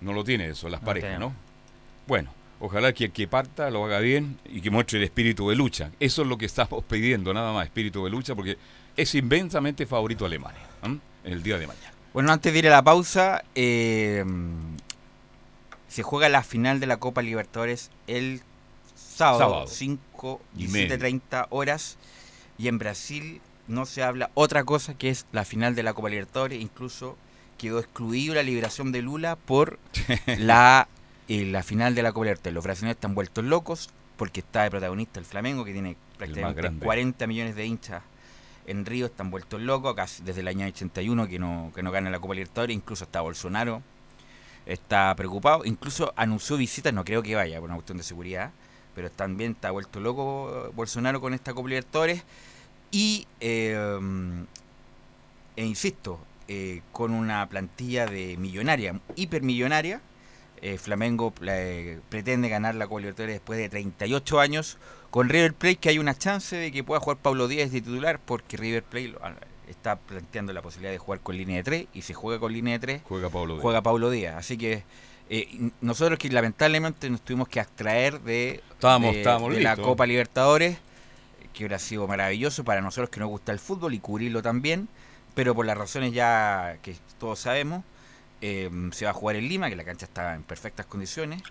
[0.02, 1.34] No lo tiene eso, las No parejas, tenemos.
[1.34, 1.40] ¿no?
[2.08, 5.56] Bueno, ojalá que el que parta lo haga bien y que muestre el espíritu de
[5.56, 5.92] lucha.
[6.00, 8.58] Eso es lo que estamos pidiendo, nada más, espíritu de lucha, porque
[8.96, 10.62] es inmensamente favorito a Alemania
[11.24, 11.92] el día de mañana.
[12.14, 14.24] Bueno, antes de ir a la pausa, eh,
[15.88, 18.42] se juega la final de la Copa Libertadores el
[18.96, 19.68] sábado, Sábado.
[19.68, 20.98] 5 Y y medio.
[20.98, 21.98] 30 horas.
[22.58, 26.10] Y en Brasil no se habla otra cosa que es la final de la Copa
[26.10, 26.62] Libertadores.
[26.62, 27.18] Incluso
[27.58, 29.80] quedó excluido la liberación de Lula por
[30.38, 30.88] la,
[31.28, 32.54] eh, la final de la Copa Libertadores.
[32.54, 36.86] Los brasileños están vueltos locos porque está de protagonista el Flamengo, que tiene prácticamente grande.
[36.86, 38.04] 40 millones de hinchas
[38.66, 42.10] en Río, están vueltos locos, casi desde el año 81 que no, que no gana
[42.10, 43.82] la Copa Libertadores, incluso está Bolsonaro,
[44.66, 48.52] está preocupado, incluso anunció visitas, no creo que vaya por una cuestión de seguridad,
[48.94, 52.24] pero también está vuelto loco Bolsonaro con esta Copa Libertadores
[52.92, 54.00] y, eh,
[55.56, 60.02] e insisto, eh, con una plantilla de millonaria, hipermillonaria,
[60.62, 64.78] eh, Flamengo eh, pretende ganar la Copa Libertadores después de 38 años
[65.12, 68.20] con River Plate que hay una chance de que pueda jugar Pablo Díaz de titular
[68.24, 69.34] porque River Plate ah,
[69.68, 72.74] está planteando la posibilidad de jugar con línea de 3 y si juega con línea
[72.74, 73.62] de 3 Juega Pablo Díaz.
[73.62, 74.36] juega Pablo Díaz.
[74.38, 74.84] Así que
[75.30, 79.76] eh, nosotros que lamentablemente nos tuvimos que abstraer de, Estábamos- de- estábamos de la.
[79.76, 80.78] Copa Libertadores,
[81.54, 84.88] que hubiera sido maravilloso para nosotros que nos gusta el fútbol y cubrirlo también,
[85.38, 87.84] pero por las razones ya que todos sabemos,
[88.42, 91.44] eh, se va a jugar en Lima, que la cancha está en perfectas condiciones.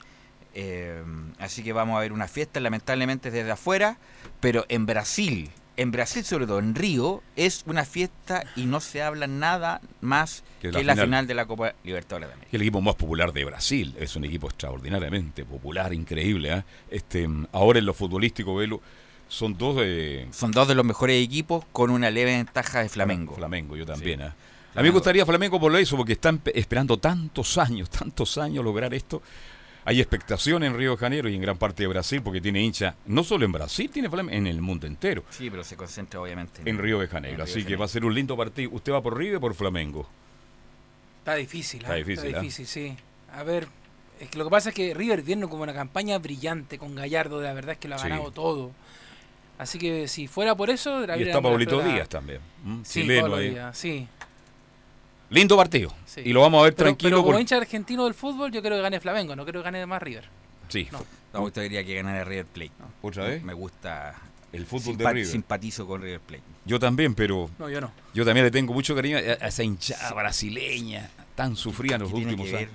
[0.55, 1.03] eh,
[1.39, 3.97] así que vamos a ver una fiesta, lamentablemente desde afuera,
[4.41, 9.03] pero en Brasil, en Brasil sobre todo, en Río, es una fiesta y no se
[9.03, 11.27] habla nada más Que que, la la, final.
[11.29, 12.57] de la Copa Libertadores de América.
[12.57, 13.95] el equipo más popular de Brasil.
[14.01, 16.51] Es un equipo extraordinariamente popular, increíble.
[16.53, 16.65] ¿ah?
[16.91, 18.81] Este, ahora en lo futbolístico, Velo,
[19.29, 23.35] son dos de Son dos de los mejores equipos con una leve ventaja de Flamengo.
[23.35, 24.21] Flamengo, yo también.
[24.21, 24.25] Sí.
[24.27, 24.35] ¿ah?
[24.75, 28.65] A mí me gustaría Flamengo por eso, porque están pe- esperando tantos años, tantos años
[28.65, 29.23] lograr esto.
[29.85, 32.97] Hay expectación en Río de Janeiro y en gran parte de Brasil, porque tiene hincha,
[33.07, 36.61] no solo en Brasil, tiene Flamengo, en el mundo entero, Sí, pero se concentra obviamente
[36.69, 37.37] en Río de Janeiro.
[37.37, 38.71] Río Así de que va a ser un lindo partido.
[38.73, 40.09] ¿Usted va por Río o por Flamengo?
[41.21, 41.99] Está difícil, Está ¿eh?
[41.99, 42.43] difícil, Está ¿eh?
[42.43, 42.97] difícil, sí.
[43.33, 43.69] A ver,
[44.21, 47.41] es que lo que pasa es que River viene como una campaña brillante con Gallardo,
[47.41, 48.09] la verdad es que lo ha Sí.
[48.09, 48.73] ganado todo.
[49.59, 52.41] Así que si fuera por eso, Y River está Paulito Díaz también.
[52.65, 52.81] ¿m?
[52.85, 53.51] Sí, Chileno ahí.
[53.51, 54.07] Díaz, sí.
[55.31, 55.93] Lindo partido.
[56.05, 56.21] Sí.
[56.25, 57.11] Y lo vamos a ver Pero, tranquilo.
[57.11, 59.65] pero como por- hincha argentino del fútbol, yo creo que gane Flamengo, no creo que
[59.65, 60.25] gane más River.
[60.69, 60.89] Sí.
[60.93, 61.05] No.
[61.33, 62.73] Me gustaría que ganara River Plate.
[63.03, 63.43] ¿Otra vez?
[63.43, 64.15] Me gusta.
[64.53, 65.27] El fútbol de simpa- River.
[65.27, 66.43] Simpatizo con River Plate.
[66.65, 67.91] Yo también, pero No, yo no.
[68.15, 72.17] yo también le tengo mucho cariño a esa hinchada brasileña tan sufrida en los ¿Qué
[72.17, 72.71] tiene últimos años.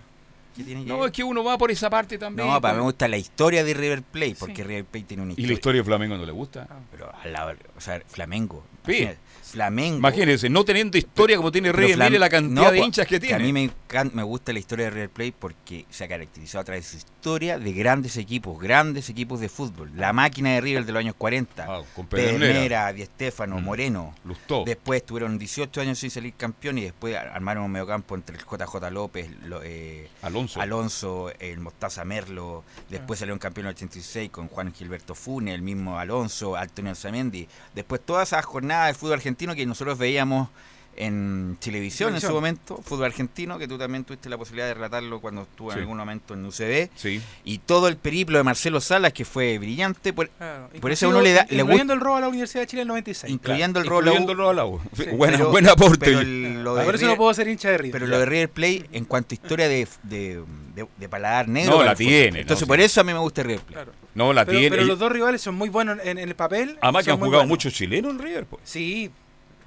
[0.56, 1.06] ¿Qué tiene que No, ver?
[1.08, 2.48] es que uno va por esa parte también.
[2.48, 4.64] No, para mí me gusta la historia de River Plate, porque Sí.
[4.64, 5.48] River Plate tiene una ¿Y historia.
[5.48, 6.68] la historia de Flamengo no le gusta?
[6.92, 8.64] Pero al lado, o sea, Flamengo.
[8.86, 8.92] Sí.
[8.98, 9.20] Imagínate,
[9.52, 9.98] Flamengo.
[9.98, 13.16] Imagínense, no teniendo historia como tiene River, mire la cantidad No, de pues, hinchas que
[13.16, 13.52] A mí tiene.
[13.54, 13.70] me,
[14.14, 16.98] me gusta la historia de River Plate porque se ha caracterizado a través de su
[17.06, 19.92] historia de grandes equipos, grandes equipos de fútbol.
[19.96, 21.66] La máquina de River de los años 40.
[21.68, 23.64] Ah, con Pedernera, Di Stéfano, Mm.
[23.64, 24.16] Moreno.
[24.24, 24.64] Lustó.
[24.66, 28.90] Después tuvieron 18 años sin salir campeón y después armaron un mediocampo entre el JJ
[28.92, 30.62] López, lo- eh, Alonso.
[30.62, 35.56] Alonso, el Mostaza Merlo, después salió un campeón en el 86 con Juan Gilberto Funes,
[35.56, 37.48] el mismo Alonso, Antonio Alzamendi.
[37.76, 40.50] Después todas esas jornadas de fútbol argentino que nosotros veíamos
[40.98, 42.34] en televisión, en su Televisión.
[42.34, 45.80] momento, fútbol argentino, que tú también tuviste la posibilidad de relatarlo cuando estuvo en Sí.
[45.82, 46.90] algún momento en UCB.
[46.96, 47.22] Sí.
[47.46, 51.22] Y todo el periplo de Marcelo Salas, que fue brillante, por- Claro, Por eso uno
[51.22, 53.32] le da- le incluyendo el robo a la Universidad de Chile en el 96.
[53.34, 54.82] incluyendo el Claro, la U, incluyendo el de la U.
[54.94, 55.04] Sí.
[55.16, 55.98] Buena- pero- buen aporte.
[56.06, 57.92] pero el- lo de Por eso River- no puedo ser hincha de River.
[57.94, 60.44] Pero lo de River Plate, en cuanto a historia de, de,
[60.76, 61.78] de- de paladar negro.
[61.78, 62.68] No, la el tiene, no, Entonces, sí.
[62.68, 63.62] por eso a mí me gusta River.
[63.62, 63.94] Claro.
[64.14, 64.76] No, la Pero, tiene.
[64.76, 66.78] pero los dos rivales son muy buenos en, en el papel.
[66.82, 68.46] Además que han jugado muchos chilenos en River.
[68.46, 68.62] Pues.
[68.66, 69.10] Sí,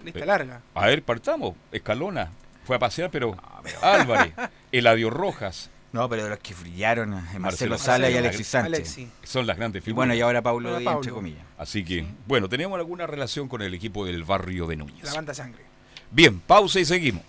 [0.05, 0.61] lista Eh, larga.
[0.75, 1.55] A ver, partamos.
[1.73, 2.31] Escalona.
[2.65, 3.37] Fue a pasear, pero
[3.83, 4.33] Álvarez,
[4.73, 8.75] Eladio Rojas, No, pero de los que brillaron, Marcelo, Marcelo Sala y Alexis Sánchez.
[8.75, 9.09] Alexi.
[9.23, 9.97] son las grandes Y figuras.
[10.09, 11.45] bueno, y ahora Paulo Ahora Díaz, entre comillas.
[11.59, 15.05] Así que, bueno, tenemos alguna relación con el equipo del barrio de Núñez.
[15.05, 15.63] La banda sangre.
[16.11, 17.23] Bien, pausa y seguimos.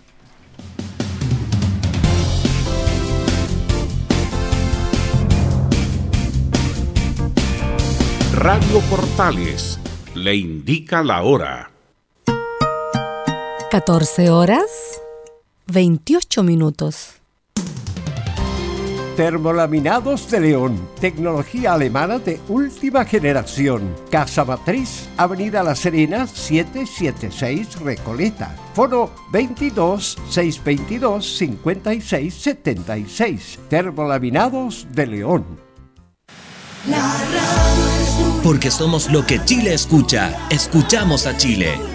[8.33, 9.79] Radio Portales
[10.13, 11.71] le indica la hora.
[13.75, 15.01] 14 horas
[15.67, 17.15] 28 minutos.
[19.17, 23.93] Termolaminados de León, tecnología alemana de última generación.
[24.09, 28.55] Casa Matriz, Avenida La Serena, 776 Recoleta.
[28.73, 33.59] Foro 22 622 56 76.
[33.67, 35.45] Termolaminados de León.
[38.41, 40.47] Porque somos lo que Chile escucha.
[40.49, 41.94] Escuchamos a Chile.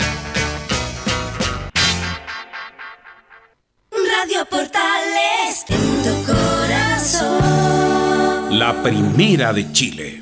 [4.23, 7.39] Radio Portales en tu corazón.
[8.59, 10.21] La primera de Chile.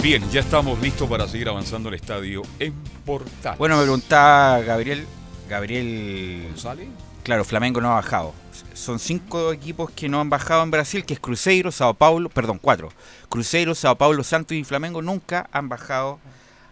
[0.00, 2.74] Bien, ya estamos listos para seguir avanzando el estadio en
[3.04, 3.58] Portales.
[3.58, 5.04] Bueno, me preguntaba Gabriel.
[5.48, 6.44] Gabriel.
[6.50, 6.86] ¿González?
[7.24, 8.34] Claro, Flamengo no ha bajado.
[8.72, 12.60] Son cinco equipos que no han bajado en Brasil, que es Cruzeiro, Sao Paulo, perdón,
[12.62, 12.90] cuatro.
[13.28, 16.20] Cruzeiro, Sao Paulo, Santos y Flamengo nunca han bajado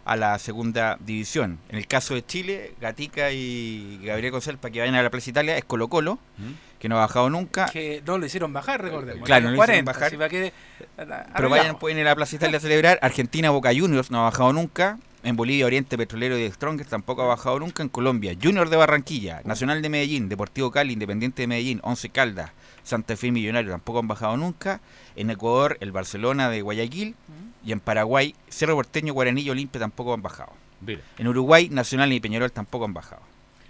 [0.04, 1.58] a la segunda división.
[1.68, 5.30] En el caso de Chile, Gatica y Gabriel Consel, para que vayan a la Plaza
[5.30, 6.18] Italia, es Colo Colo,
[6.78, 7.66] que no ha bajado nunca.
[7.66, 9.24] Que no lo hicieron bajar, recordemos.
[9.24, 10.10] Claro, no lo hicieron 40, bajar.
[10.10, 10.52] que-
[11.36, 12.98] Pero vayan, pueden ir a la Plaza Italia a celebrar.
[13.02, 14.98] Argentina, Boca Juniors no ha bajado nunca.
[15.24, 17.84] En Bolivia, Oriente Petrolero y Strongest tampoco ha bajado nunca.
[17.84, 22.50] En Colombia, Junior de Barranquilla, Nacional de Medellín, Deportivo Cali, Independiente de Medellín, Once Caldas,
[22.82, 24.80] Santa Fe Millonario tampoco han bajado nunca.
[25.14, 27.14] En Ecuador, el Barcelona de Guayaquil.
[27.64, 30.52] Y en Paraguay, Cerro Porteño, Guaraní y Olimpia tampoco han bajado.
[30.80, 31.00] Mira.
[31.18, 33.22] En Uruguay, Nacional y Peñarol tampoco han bajado.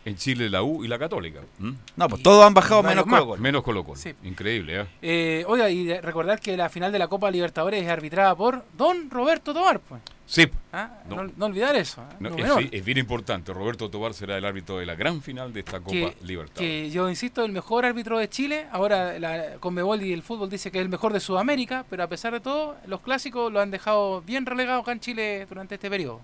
[0.05, 1.41] En Chile la U y la Católica.
[1.61, 1.77] ¿m?
[1.97, 3.05] No, pues todos han bajado menos.
[3.05, 3.43] Colo Colo.
[3.43, 3.97] Menos Colo Colo.
[3.97, 4.13] Sí.
[4.25, 4.87] Increíble, ¿eh?
[5.03, 9.11] Eh, oiga, y recordar que la final de la Copa Libertadores es arbitrada por Don
[9.11, 10.01] Roberto Tobar, pues.
[10.33, 10.49] Sí.
[10.73, 11.25] Ah, No.
[11.25, 11.33] no.
[11.37, 12.01] no olvidar eso.
[12.01, 12.15] ¿eh?
[12.21, 13.53] No, es, bien importante.
[13.53, 16.55] Roberto Tobar será el árbitro de la gran final de esta Copa que, Libertad.
[16.59, 20.71] que yo insisto, el mejor árbitro de Chile, ahora la Conmebol y el fútbol dice
[20.71, 23.71] que es el mejor de Sudamérica, pero a pesar de todo, los clásicos lo han
[23.71, 26.23] dejado bien relegado acá en Chile durante este periodo.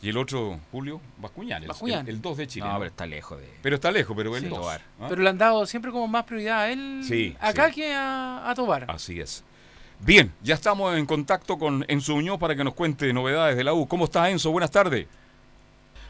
[0.00, 2.08] Y el otro, Julio Bascuñán, el- Bascuñán.
[2.08, 2.66] El, 2 de Chile.
[2.68, 3.48] No, pero está lejos de.
[3.60, 4.48] Pero está lejos, pero el Sí.
[4.50, 4.66] 2.
[5.00, 5.06] ¿ah?
[5.08, 7.74] Pero le han dado siempre como más prioridad a él Sí, acá sí.
[7.74, 8.86] que a, a Tobar.
[8.88, 9.42] Así es.
[10.04, 13.72] Bien, ya estamos en contacto con Enzo Muñoz para que nos cuente novedades de la
[13.72, 13.86] U.
[13.86, 14.50] ¿Cómo está Enzo?
[14.50, 15.06] Buenas tardes.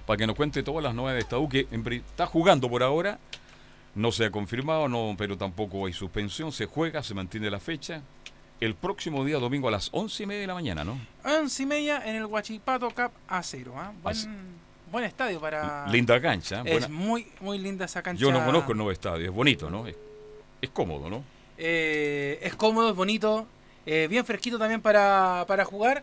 [0.06, 3.18] Para que nos cuente todas las novedades de esta U que está jugando por ahora.
[3.94, 6.52] No se ha confirmado, no, pero tampoco hay suspensión.
[6.52, 8.00] Se juega, se mantiene la fecha.
[8.60, 10.98] El próximo día domingo a las once y media de la mañana, ¿no?
[11.24, 13.72] Once y media en el Huachipato Cup A0.
[13.76, 13.92] ¿ah?
[14.02, 14.16] Buen,
[14.90, 15.86] buen estadio para...
[15.88, 16.60] Linda cancha.
[16.60, 16.76] ¿eh?
[16.76, 18.22] Es Buena- muy, muy linda esa cancha.
[18.22, 19.86] Yo no conozco el nuevo estadio, es bonito, ¿no?
[19.86, 19.96] Es,
[20.62, 21.22] es cómodo, ¿no?
[21.58, 23.46] Eh, es cómodo, es bonito,
[23.86, 26.02] eh, bien fresquito también para, para jugar.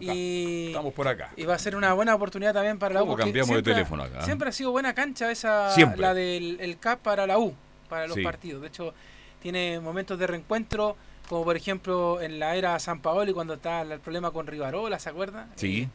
[0.00, 1.30] Y, Estamos por acá.
[1.36, 3.04] y va a ser una buena oportunidad también para la U.
[3.06, 4.22] ¿Cómo porque cambiamos de siempre ha- teléfono acá?
[4.24, 6.00] Siempre ha sido buena cancha esa, Siempre.
[6.00, 7.54] la del el CAP para la U,
[7.88, 8.22] para los Sí.
[8.22, 8.60] partidos.
[8.60, 8.92] De hecho,
[9.40, 10.96] tiene momentos de reencuentro,
[11.30, 14.98] como por ejemplo en la era San Paolo y cuando estaba el problema con Rivarola,
[14.98, 15.48] ¿se acuerda?
[15.56, 15.88] Sí.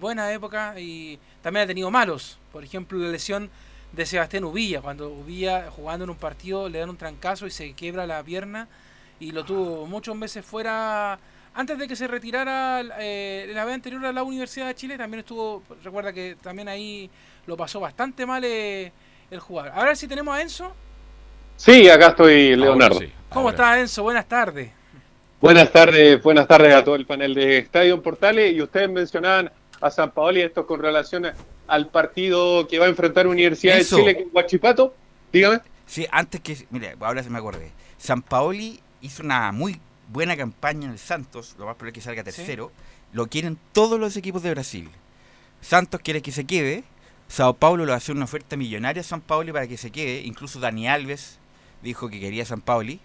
[0.00, 2.38] buena época y también ha tenido malos.
[2.50, 3.48] Por ejemplo, la lesión
[3.92, 7.74] de Sebastián Ubilla, cuando Ubilla jugando en un partido le dan un trancazo y se
[7.74, 8.66] quiebra la pierna
[9.20, 11.18] y lo tuvo muchos meses fuera.
[11.56, 15.20] Antes de que se retirara eh, la vez anterior a la Universidad de Chile, también
[15.20, 17.08] estuvo, recuerda que también ahí
[17.46, 18.90] lo pasó bastante mal eh,
[19.30, 19.72] el jugador.
[19.74, 20.74] Ahora sí tenemos a Enzo.
[21.56, 22.98] Sí, acá estoy, Leonardo.
[23.28, 24.02] ¿Cómo está Enzo?
[24.02, 24.70] Buenas tardes.
[25.40, 28.54] Buenas tardes, buenas tardes a todo el panel de Estadio en Portales.
[28.54, 31.30] Y ustedes mencionaban a San Paoli, esto con relación
[31.66, 34.94] al partido que va a enfrentar Universidad de Chile con Huachipato.
[35.32, 35.60] Dígame.
[35.86, 36.66] Sí, antes que.
[36.70, 37.72] Mira, ahora se me acordé.
[37.98, 39.80] San Paoli hizo una muy
[40.12, 42.72] buena campaña en el Santos, lo más probable es que salga tercero.
[43.12, 44.90] Lo quieren todos los equipos de Brasil.
[45.60, 46.84] Santos quiere que se quede.
[47.28, 49.90] Sao Paulo le va a hacer una oferta millonaria a San Paoli para que se
[49.90, 50.22] quede.
[50.22, 51.38] Incluso Dani Alves
[51.82, 53.00] dijo que quería a San Paoli.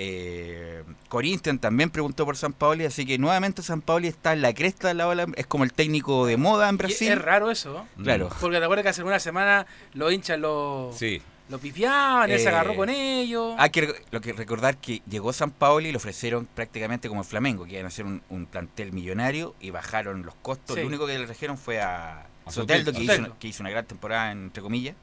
[0.00, 4.54] Eh, Corinthians también preguntó por San Paoli, así que nuevamente San Paoli está en la
[4.54, 5.26] cresta de la ola.
[5.36, 7.08] Es como el técnico de moda en Y Brasil.
[7.12, 7.86] es raro eso.
[7.96, 8.02] ¿no?
[8.04, 8.28] Claro.
[8.40, 11.20] Porque te acuerdas que hace una semana los hinchas lo, Sí.
[11.48, 13.54] Lo pifiaban, él se Eh, agarró con ellos.
[13.58, 17.26] Hay que, lo que recordar que llegó San Paoli y le ofrecieron prácticamente como el
[17.26, 20.76] Flamengo, que iban a hacer un, un plantel millonario y bajaron los costos.
[20.76, 20.82] Sí.
[20.82, 23.70] Lo único que le trajeron fue a, A Soteldo, que hizo, una, que hizo una
[23.70, 24.94] gran temporada, entre comillas.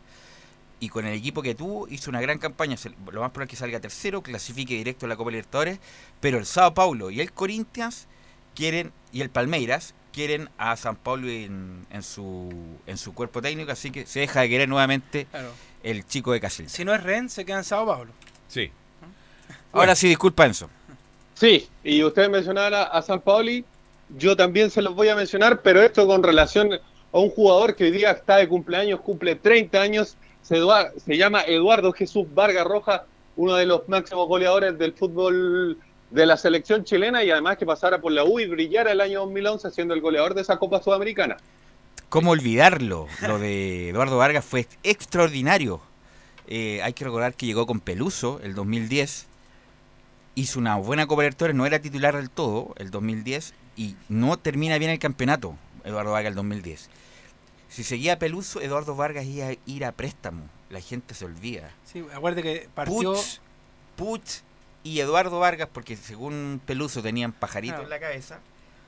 [0.80, 2.76] Y con el equipo que tuvo, hizo una gran campaña.
[3.12, 5.80] Lo más probable es que salga tercero, clasifique directo a la Copa Libertadores.
[6.20, 8.08] Pero el Sao Paulo y el Corinthians
[8.54, 12.50] quieren, y el Palmeiras, quieren a San Paulo en, en su,
[12.88, 13.72] en su cuerpo técnico.
[13.72, 15.52] Así que se deja de querer nuevamente Claro.
[15.86, 16.69] El chico de Casilda.
[16.69, 18.12] Si no es Ren, se queda en Sao Paulo.
[18.48, 18.71] Sí.
[19.71, 20.69] Ahora sí, disculpa Enzo.
[21.36, 23.63] Sí, y ustedes mencionaban a, a San Paoli,
[24.17, 27.86] yo también se los voy a mencionar, pero esto con relación a un jugador que
[27.86, 30.58] hoy día está de cumpleaños, cumple 30 años, se,
[31.06, 35.78] se llama Eduardo Jesús Vargas Roja, uno de los máximos goleadores del fútbol
[36.10, 39.21] de la selección chilena y además que pasara por la U y brillara el año
[39.21, 41.38] 2011 siendo el goleador de esa Copa Sudamericana.
[42.15, 43.10] ¿Cómo olvidarlo?
[43.28, 45.82] Lo de Eduardo Vargas fue extraordinario.
[46.47, 49.28] Eh, hay que recordar que llegó con Peluso el 2010.
[50.36, 54.91] Hizo una buena cobertura, no era titular del todo el 2010 y no termina bien
[54.91, 56.89] el campeonato Eduardo Vargas el 2010.
[57.67, 60.47] Si seguía Peluso, Eduardo Vargas iba a ir a préstamo.
[60.69, 61.69] La gente se olvida.
[61.84, 63.12] Sí, acuérdate que partió.
[63.12, 63.39] Puch,
[63.97, 64.30] Puch
[64.86, 67.84] y Eduardo Vargas, porque según Peluso tenían pajaritos Claro.
[67.84, 68.39] en la cabeza,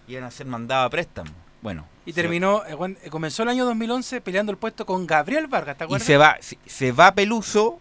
[0.08, 1.47] iban a ser mandados a préstamo.
[1.62, 5.78] Bueno, Y terminó, eh, eh, comenzó el año 2011 peleando el puesto con Gabriel Vargas,
[5.78, 6.06] ¿te Y acuerdas?
[6.06, 7.80] se va, se, se va Peluso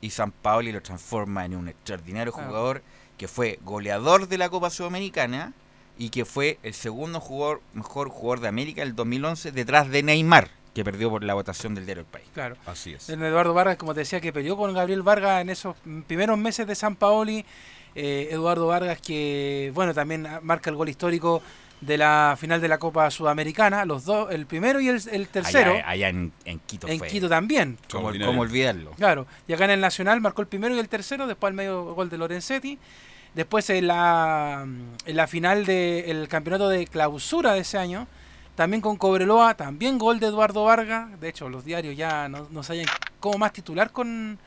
[0.00, 2.82] y San Paoli lo transforma en un extraordinario jugador
[3.16, 5.52] que fue goleador de la Copa Sudamericana
[5.96, 10.50] y que fue el segundo jugador, mejor jugador de América el 2011 detrás de Neymar,
[10.74, 12.26] que perdió por la votación del diario El País.
[12.34, 12.56] Claro.
[12.66, 13.08] Así es.
[13.08, 16.74] Eduardo Vargas, como te decía, que peleó con Gabriel Vargas en esos primeros meses de
[16.74, 17.44] San Paoli.
[17.94, 21.40] Eh, Eduardo Vargas que, bueno, también marca el gol histórico
[21.86, 25.72] de la final de la Copa Sudamericana, los dos, el primero y el, el tercero.
[25.72, 27.08] Allá, allá en, en Quito en fue.
[27.08, 27.78] Quito también.
[27.90, 28.92] ¿Cómo, cómo olvidarlo?
[28.92, 31.94] Claro, y acá en el Nacional marcó el primero y el tercero, después el medio
[31.94, 32.78] gol de Lorenzetti.
[33.34, 38.06] Después en la, en la final del campeonato de clausura de ese año,
[38.54, 41.20] también con Cobreloa, también gol de Eduardo Vargas.
[41.20, 42.86] De hecho, los diarios ya no, no sabían
[43.18, 44.38] cómo más titular con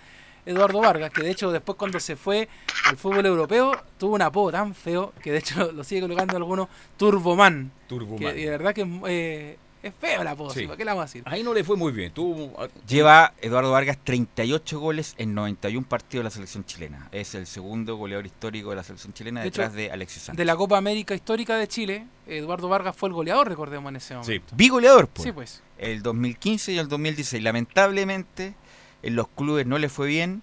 [0.47, 2.47] Eduardo Vargas, que de hecho después cuando se fue
[2.85, 6.67] al fútbol europeo tuvo un apodo tan feo que de hecho lo sigue colocando algunos
[6.97, 7.71] Turboman.
[7.87, 8.19] Turboman.
[8.19, 10.61] Que de verdad que eh, es feo el apodo, Sí.
[10.61, 10.65] ¿sí?
[10.65, 11.23] ¿para qué le vamos a decir?
[11.25, 12.11] Ahí no le fue muy bien.
[12.11, 17.07] Tuvo, ah, Lleva Eduardo Vargas 38 goles en 91 partidos de la selección chilena.
[17.11, 20.37] Es el segundo goleador histórico de la selección chilena De hecho, detrás de Alexis Sánchez.
[20.37, 24.15] De la Copa América histórica de Chile, Eduardo Vargas fue el goleador, recordemos en ese
[24.15, 24.55] momento.
[24.55, 25.23] Bigoleador, pues.
[25.25, 25.61] Sí, pues.
[25.77, 27.43] El 2015 y el 2016.
[27.43, 28.55] Lamentablemente,
[29.03, 30.41] en los clubes no le fue bien.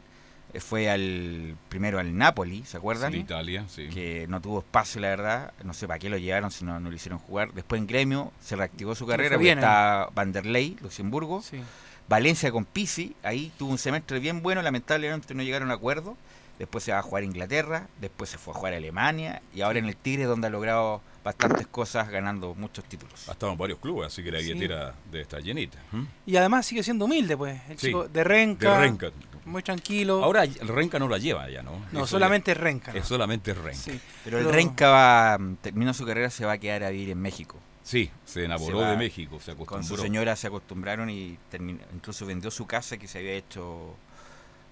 [0.52, 3.12] Eh, Fue al primero al Napoli, ¿se acuerdan?
[3.12, 3.88] Sí, Italia, sí.
[3.88, 5.52] Que no tuvo espacio, la verdad.
[5.64, 7.52] No sé para qué lo llevaron si no, no lo hicieron jugar.
[7.52, 9.36] Después en Gremio se reactivó su carrera.
[9.36, 11.42] bien, está Vanderlei, Luxemburgo.
[11.42, 11.61] Sí.
[12.09, 16.16] Valencia con Pisi, ahí tuvo un semestre bien bueno, lamentablemente no llegaron a acuerdo.
[16.59, 19.62] Después se va a jugar a Inglaterra, después se fue a jugar a Alemania y
[19.62, 23.29] ahora en el Tigre donde ha logrado bastantes cosas ganando muchos títulos.
[23.29, 24.53] Ha estado en varios clubes, así que la Sí.
[24.53, 25.79] billetera debe estar llenita.
[25.93, 26.07] ¿m?
[26.27, 27.61] Y además sigue siendo humilde, pues.
[27.68, 28.72] El Sí, chico de Renca.
[28.75, 29.11] de Renca.
[29.47, 30.22] Muy tranquilo.
[30.25, 31.72] Ahora el Renca no la lleva ya, ¿no?
[31.93, 32.99] No, Eso solamente ya- Renca, ¿no?
[32.99, 33.75] Es solamente Renca.
[33.79, 33.99] Sí.
[34.25, 37.20] Pero el Pero- Renca va, termina su carrera, se va a quedar a vivir en
[37.20, 37.59] México.
[37.83, 40.03] Sí, se enamoró va- de México, se Con su acostumbró.
[40.03, 43.95] señora se acostumbraron y terminó- incluso vendió su casa que se había hecho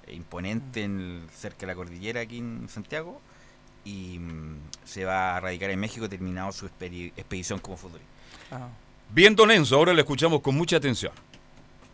[0.08, 3.20] imponente en el- cerca de la cordillera aquí en Santiago
[3.84, 8.10] y mm, se va a radicar en México terminado su expedi- expedición como futbolista.
[8.50, 8.68] Ah.
[9.10, 11.12] Bien, Don Enzo, ahora le escuchamos con mucha atención.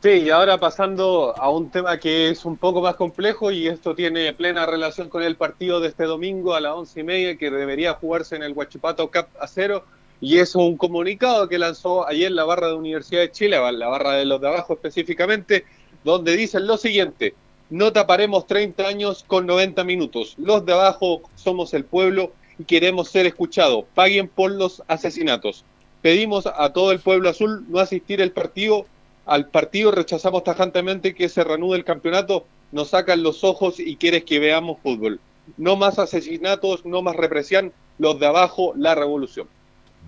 [0.01, 3.97] Sí, y ahora pasando a un tema que es un poco más complejo y esto
[3.97, 7.51] tiene plena relación con el partido de este domingo a las once y media que
[7.51, 9.84] debería jugarse en el Huachipato Cup a cero
[10.20, 14.12] y es un comunicado que lanzó ayer la barra de Universidad de Chile, la barra
[14.12, 15.64] de los de abajo específicamente,
[16.05, 17.34] donde dicen lo siguiente,
[17.71, 23.09] no taparemos 30 años con 90 minutos, los de abajo somos el pueblo y queremos
[23.09, 25.64] ser escuchados, paguen por los asesinatos.
[26.03, 28.87] Pedimos a todo el pueblo azul no asistir al partido
[29.29, 34.25] al partido rechazamos tajantemente que se reanude el campeonato, nos sacan los ojos y quieres
[34.25, 35.21] que veamos fútbol.
[35.59, 39.47] No más asesinatos, no más represión, los de abajo, la revolución.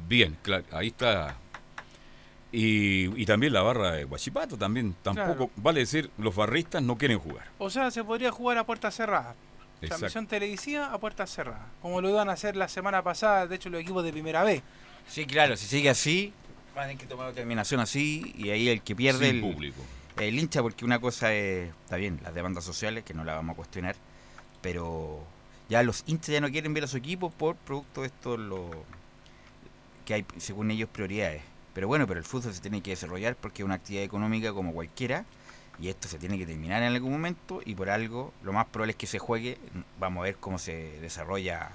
[0.09, 0.39] Bien,
[0.73, 1.37] ahí está.
[2.53, 5.51] Y, y también la barra de Guachipato, también tampoco, Claro.
[5.57, 7.47] vale decir, los barristas no quieren jugar.
[7.59, 9.37] O sea, se podría jugar a puertas cerradas.
[9.83, 9.87] Exacto.
[10.01, 11.63] Transmisión televisiva a puertas cerradas.
[11.81, 14.63] Como lo iban a hacer la semana pasada, de hecho, los equipos de primera B.
[15.09, 16.33] Sí, claro, si sigue así,
[16.75, 19.81] van a tener que tomar determinación así y ahí el que pierde Sin el público.
[20.19, 23.55] El hincha, porque una cosa es, está bien, las demandas sociales, que no la vamos
[23.55, 23.97] a cuestionar,
[24.61, 25.25] pero
[25.69, 28.71] ya los hinchas ya no quieren ver a su equipo por producto de esto, lo
[30.05, 31.43] que hay, según ellos, prioridades.
[31.75, 34.73] Pero bueno, pero el fútbol se tiene que desarrollar porque es una actividad económica como
[34.73, 35.25] cualquiera
[35.81, 38.91] y esto se tiene que terminar en algún momento y por algo lo más probable
[38.93, 39.57] es que se juegue.
[39.99, 41.71] Vamos a ver cómo se desarrolla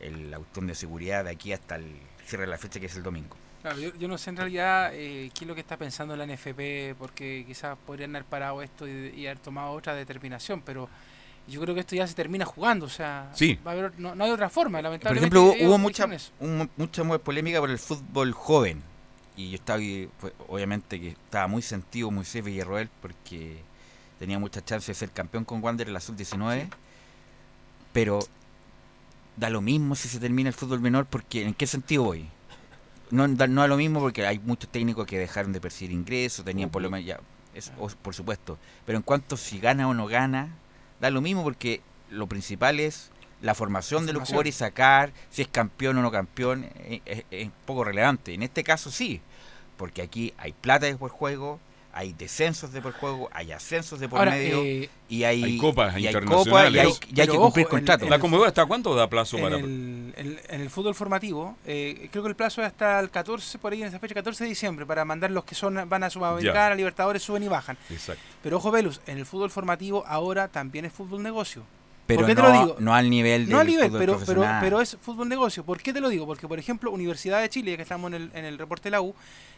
[0.00, 1.86] el autón de seguridad de aquí hasta el
[2.26, 3.36] cierre de la fecha que es el domingo.
[3.62, 6.26] Claro, yo, yo no sé en realidad eh, qué es lo que está pensando la
[6.26, 10.88] NFP, porque quizás podrían haber parado esto y, y haber tomado otra determinación, pero
[11.48, 13.58] yo creo que esto ya se termina jugando, o sea, Sí.
[13.66, 15.36] va a haber, no, no hay otra forma, Por lamentablemente.
[15.36, 16.06] ejemplo, hubo, hubo mucha,
[16.38, 18.82] un- mucha mu- polémica por el fútbol joven.
[19.36, 19.80] Y yo estaba,
[20.20, 23.58] pues, obviamente, que estaba muy sentido Moisés Villarroel porque
[24.18, 26.68] tenía muchas chances de ser campeón con Wander en la sub-19.
[27.92, 28.20] Pero
[29.36, 32.26] da lo mismo si se termina el fútbol menor, porque ¿en qué sentido voy?
[33.10, 36.44] No, da- no da lo mismo porque hay muchos técnicos que dejaron de percibir ingresos,
[36.44, 37.20] tenían por lo menos ya,
[37.54, 38.58] eso, o- por supuesto.
[38.84, 40.48] Pero en cuanto si gana o no gana,
[41.00, 41.80] da lo mismo porque
[42.10, 43.10] lo principal es
[43.42, 47.24] la formación de los jugadores y sacar si es campeón o no campeón eh, es,
[47.30, 48.32] es poco relevante.
[48.34, 49.20] En este caso sí,
[49.76, 51.60] porque aquí hay plata de por juego,
[51.92, 55.56] hay descensos de por juego, hay ascensos de por Ahora, medio eh, y hay, Hay
[55.58, 56.74] copas y hay internacionales.
[56.74, 58.02] y hay, y hay Pero que ojo, cumplir en- contratos.
[58.04, 59.56] en ¿La el- Comebol hasta cuánto da plazo en para.?
[59.56, 63.58] el, en- en el fútbol formativo, eh, creo que el plazo es hasta el 14,
[63.58, 66.10] por ahí en esa fecha, 14 de diciembre, para mandar los que son van a
[66.10, 67.78] Sudamericana, Libertadores, suben y bajan.
[67.88, 68.22] Exacto.
[68.42, 71.62] Pero ojo, Velus, en el fútbol formativo ahora también es fútbol negocio.
[72.06, 72.76] Pero ¿Por qué no, te lo digo?
[72.78, 75.64] no al nivel No al nivel, pero, pero, pero es fútbol negocio.
[75.64, 76.24] ¿Por qué te lo digo?
[76.24, 78.90] Porque, por ejemplo, Universidad de Chile, ya que estamos en el, en el reporte de
[78.92, 79.12] la U,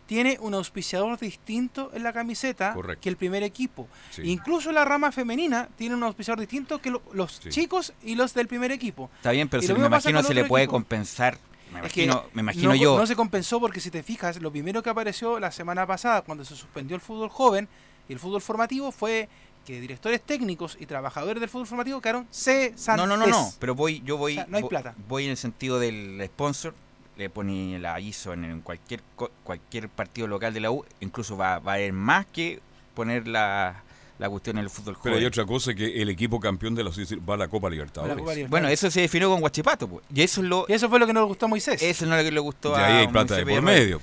[0.06, 3.02] tiene un auspiciador distinto en la camiseta Correcto.
[3.02, 3.86] que el primer equipo.
[4.10, 4.22] Sí.
[4.24, 7.50] Incluso la rama femenina tiene un auspiciador distinto que lo- los Sí.
[7.50, 9.10] chicos y los del primer equipo.
[9.16, 10.72] Está bien, pero se, me imagino se le puede equipo.
[10.76, 11.36] compensar.
[11.70, 12.98] Me Es que imagino, me imagino no, yo.
[12.98, 16.42] no se compensó porque si te fijas, lo primero que apareció la semana pasada cuando
[16.46, 17.68] se suspendió el fútbol joven
[18.08, 19.28] y el fútbol formativo fue
[19.68, 22.96] que directores técnicos y trabajadores del fútbol formativo quedaron cesantes.
[22.96, 24.94] No, no, no, no, pero voy, yo voy, O sea, no hay vo- plata.
[25.08, 26.74] voy en el sentido del sponsor.
[27.18, 31.36] le pone la ISO en, en cualquier co- cualquier partido local de la U, incluso
[31.36, 32.60] va, va a haber más que
[32.94, 33.82] poner la,
[34.18, 36.90] la cuestión en el fútbol Pero hay otra cosa que el equipo campeón de la
[37.28, 38.48] va a la Copa Libertadores.
[38.48, 40.04] Bueno, eso se definió con Guachipato, pues.
[40.14, 41.82] y eso es lo Y eso fue lo que no le gustó a Moisés.
[41.82, 43.64] eso no es lo que le gustó a ahí hay un plata de Moisés por
[43.70, 44.00] medio.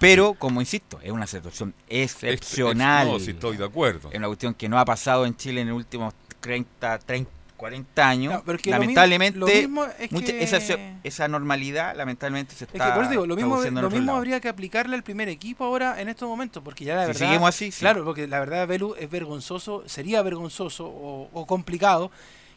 [0.00, 3.06] Pero, como insisto, es una situación excepcional.
[3.08, 4.08] no, sí estoy de acuerdo.
[4.10, 8.08] Es una cuestión que no ha pasado en Chile en los últimos 30, 30 40
[8.08, 8.32] años.
[8.32, 10.58] No, pero es que lo lamentablemente, lo mismo es mucha- que- esa,
[11.04, 13.60] esa normalidad, lamentablemente, se Es está que por eso digo, lo mismo,
[14.00, 17.06] lo habría que aplicarle al primer equipo ahora en estos momentos, porque ya la Si
[17.08, 17.26] verdad.
[17.26, 17.80] seguimos así, sí.
[17.80, 22.10] Claro, porque la verdad, Belu, es vergonzoso, sería vergonzoso o, o complicado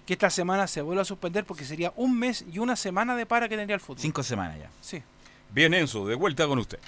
[0.06, 3.26] que esta semana se vuelva a suspender, porque sería un mes y una semana de
[3.26, 4.00] para que tendría el fútbol.
[4.00, 4.70] Cinco semanas ya.
[4.80, 5.04] Sí.
[5.52, 6.80] Bien, Enzo, de vuelta con usted.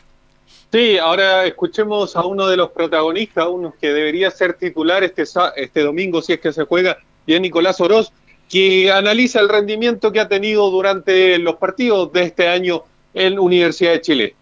[0.71, 5.23] Sí, ahora escuchemos a uno de los protagonistas, uno que debería ser titular este,
[5.55, 8.11] este domingo si es que se juega, y es Nicolás Oroz,
[8.49, 12.83] que analiza el rendimiento que ha tenido durante los partidos de este año
[13.13, 14.35] en Universidad de Chile.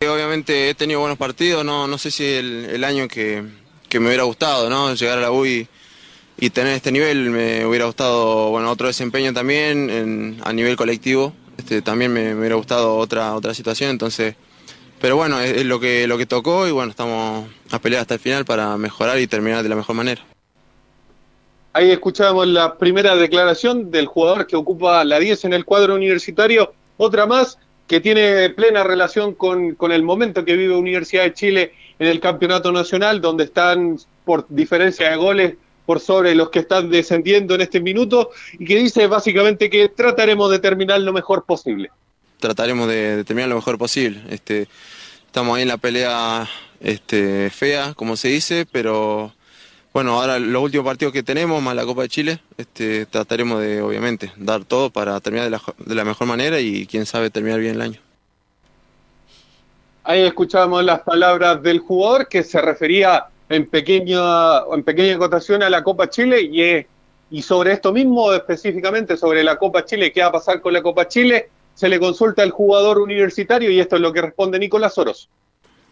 [0.00, 3.42] Obviamente he tenido buenos partidos, no, no sé si el, el año que,
[3.88, 4.92] que me hubiera gustado, ¿no?
[4.94, 5.66] Llegar a la U y,
[6.38, 11.32] y tener este nivel, me hubiera gustado, bueno, otro desempeño también en- a nivel colectivo,
[11.56, 14.34] este, también me, me hubiera gustado otra, otra situación, entonces,
[15.04, 18.20] pero bueno, es, lo, que, lo que tocó y bueno, estamos a pelear hasta el
[18.20, 20.22] final para mejorar y terminar de la mejor manera.
[21.74, 26.72] Ahí escuchábamos la primera declaración del jugador que ocupa la 10 en el cuadro universitario,
[26.96, 31.72] otra más que tiene plena relación con, con el momento que vive Universidad de Chile
[31.98, 36.88] en el campeonato nacional, donde están por diferencia de goles por sobre los que están
[36.88, 41.90] descendiendo en este minuto, y que dice básicamente que trataremos de terminar lo mejor posible.
[42.44, 44.20] Trataremos de, terminar lo mejor posible.
[44.28, 44.68] Este,
[45.24, 46.46] estamos ahí en la pelea
[46.78, 49.32] este, fea, como se dice, pero
[49.94, 53.80] bueno, ahora los últimos partidos que tenemos, más la Copa de Chile, este, trataremos de,
[53.80, 57.80] obviamente, dar todo para terminar de la, mejor manera y quién sabe terminar bien el
[57.80, 58.00] año.
[60.02, 64.18] Ahí escuchábamos las palabras del jugador que se refería en pequeña,
[64.70, 66.86] en pequeña acotación a la Copa Chile
[67.30, 70.82] y sobre esto mismo, específicamente sobre la Copa Chile, qué va a pasar con la
[70.82, 74.94] Copa Chile, se le consulta al jugador universitario y esto es lo que responde Nicolás
[74.94, 75.28] Soros.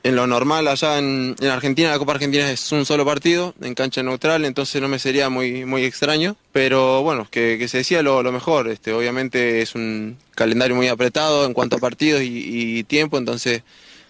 [0.05, 3.75] En lo normal, allá en, en Argentina, la Copa Argentina es un solo partido, en
[3.75, 6.35] cancha neutral, entonces no me sería muy, muy extraño.
[6.51, 8.67] Pero bueno, que, que se decía lo, lo mejor.
[8.67, 13.63] Este, obviamente es un calendario muy apretado en cuanto a partidos y, y tiempo, entonces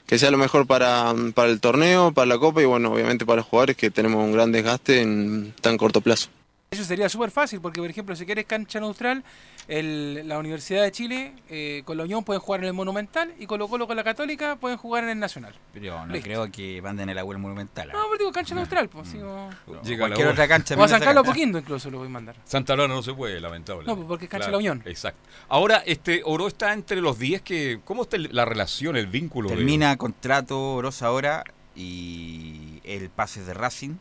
[0.07, 3.37] que sea lo mejor para, para el torneo, para la Copa y bueno, obviamente para
[3.37, 6.31] los jugadores que tenemos un gran desgaste en tan corto plazo.
[6.71, 9.23] Eso sería súper fácil, porque por ejemplo, si quieres cancha neutral,
[9.69, 13.47] el- la Universidad de Chile eh, con la Unión pueden jugar en el Monumental y
[13.47, 15.55] Colo Colo con la Católica pueden jugar en el Nacional.
[15.73, 16.25] Pero no Listo.
[16.27, 17.91] creo que manden el agua monumental.
[17.91, 17.93] ¿ah?
[17.95, 19.13] No, pero digo cancha neutral, pues.
[19.13, 19.51] Llega
[19.99, 21.25] cualquier la otra cancha O a San Carlos.
[21.27, 22.37] Poquindo incluso lo voy a mandar.
[22.45, 23.85] Santa Laura no se puede, lamentable.
[23.87, 24.83] No, porque es cancha de la Unión.
[24.85, 25.21] Exacto.
[25.49, 27.81] Ahora, este Oro está entre los 10 que.
[27.85, 29.49] ¿Cómo está el- la relación, el vínculo?
[29.49, 31.45] de- Termina contrato Oroz ahora
[31.75, 33.95] y el pase de Racing.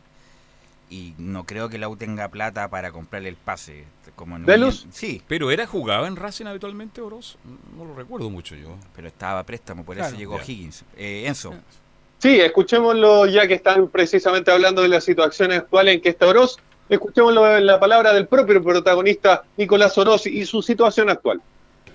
[0.92, 3.86] Y no creo que la U tenga plata para comprarle el pase.
[4.18, 4.86] Como en ¿Velus?
[4.92, 5.22] Sí.
[5.26, 7.38] ¿Pero era jugaba en Racing habitualmente, Oroz?
[7.78, 8.76] No lo recuerdo mucho yo.
[8.94, 10.10] Pero estaba a préstamo, por Claro.
[10.10, 10.44] eso llegó Ya.
[10.44, 10.84] Higgins.
[10.98, 11.54] Eh, Enzo.
[12.20, 16.58] Sí, escuchémoslo ya que están precisamente hablando de la situación actual en que está Oroz.
[16.90, 21.42] Escuchémoslo en la palabra del propio protagonista Nicolás Oroz y su situación actual.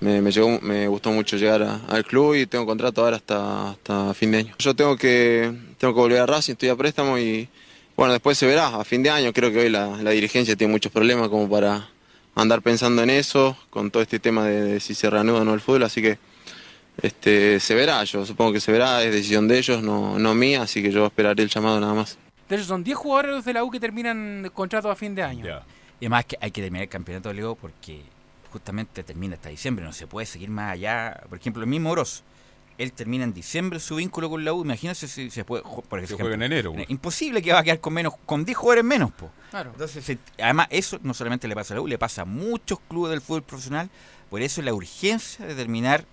[0.00, 3.70] Me, me, llegó- me gustó mucho llegar a- al club y tengo contrato ahora hasta,
[3.72, 4.54] hasta fin de año.
[4.58, 7.46] Yo tengo que, tengo que volver a Racing, estoy a préstamo y
[7.96, 8.68] bueno, después se verá.
[8.68, 11.88] A fin de año creo que hoy la, la dirigencia tiene muchos problemas como para
[12.34, 15.54] andar pensando en eso, con todo este tema de, de si se reanuda o no
[15.54, 16.18] el fútbol, así que
[17.02, 20.62] este, se verá, yo supongo que se verá, es decisión de ellos, no, no mía,
[20.62, 22.18] así que yo esperaré el llamado nada más.
[22.48, 25.46] De hecho, son 10 jugadores de la U que terminan contrato a fin de año.
[26.00, 28.02] Y además que hay que terminar el campeonato de Leo porque
[28.52, 31.22] justamente termina hasta diciembre, no se puede seguir más allá.
[31.28, 32.22] Por ejemplo, el mismo Oroz,
[32.78, 36.04] él termina en diciembre su vínculo con la U, imagínense si se puede, por Se
[36.04, 36.90] ejemplo, juega en enero, pues.
[36.90, 39.30] Imposible que va a quedar con menos, con 10 jugadores menos, po.
[39.50, 39.70] Claro.
[39.72, 43.10] Entonces, además eso no solamente le pasa a la U, le pasa a muchos clubes
[43.10, 43.88] del fútbol profesional,
[44.30, 46.04] por eso la urgencia de terminar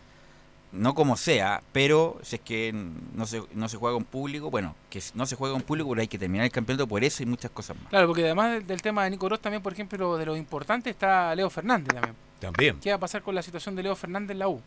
[0.73, 2.73] no como sea, pero si es que
[3.13, 6.01] no se, no se juega con público, bueno, que no se juega con público, pero
[6.01, 7.89] hay que terminar el campeonato por eso y muchas cosas más.
[7.89, 10.89] Claro, porque además del, del tema de Nico Ross, también, por ejemplo, de lo importante
[10.89, 12.15] está Leo Fernández también.
[12.39, 12.79] También.
[12.79, 14.61] ¿Qué va a pasar con la situación de Leo Fernández en la U?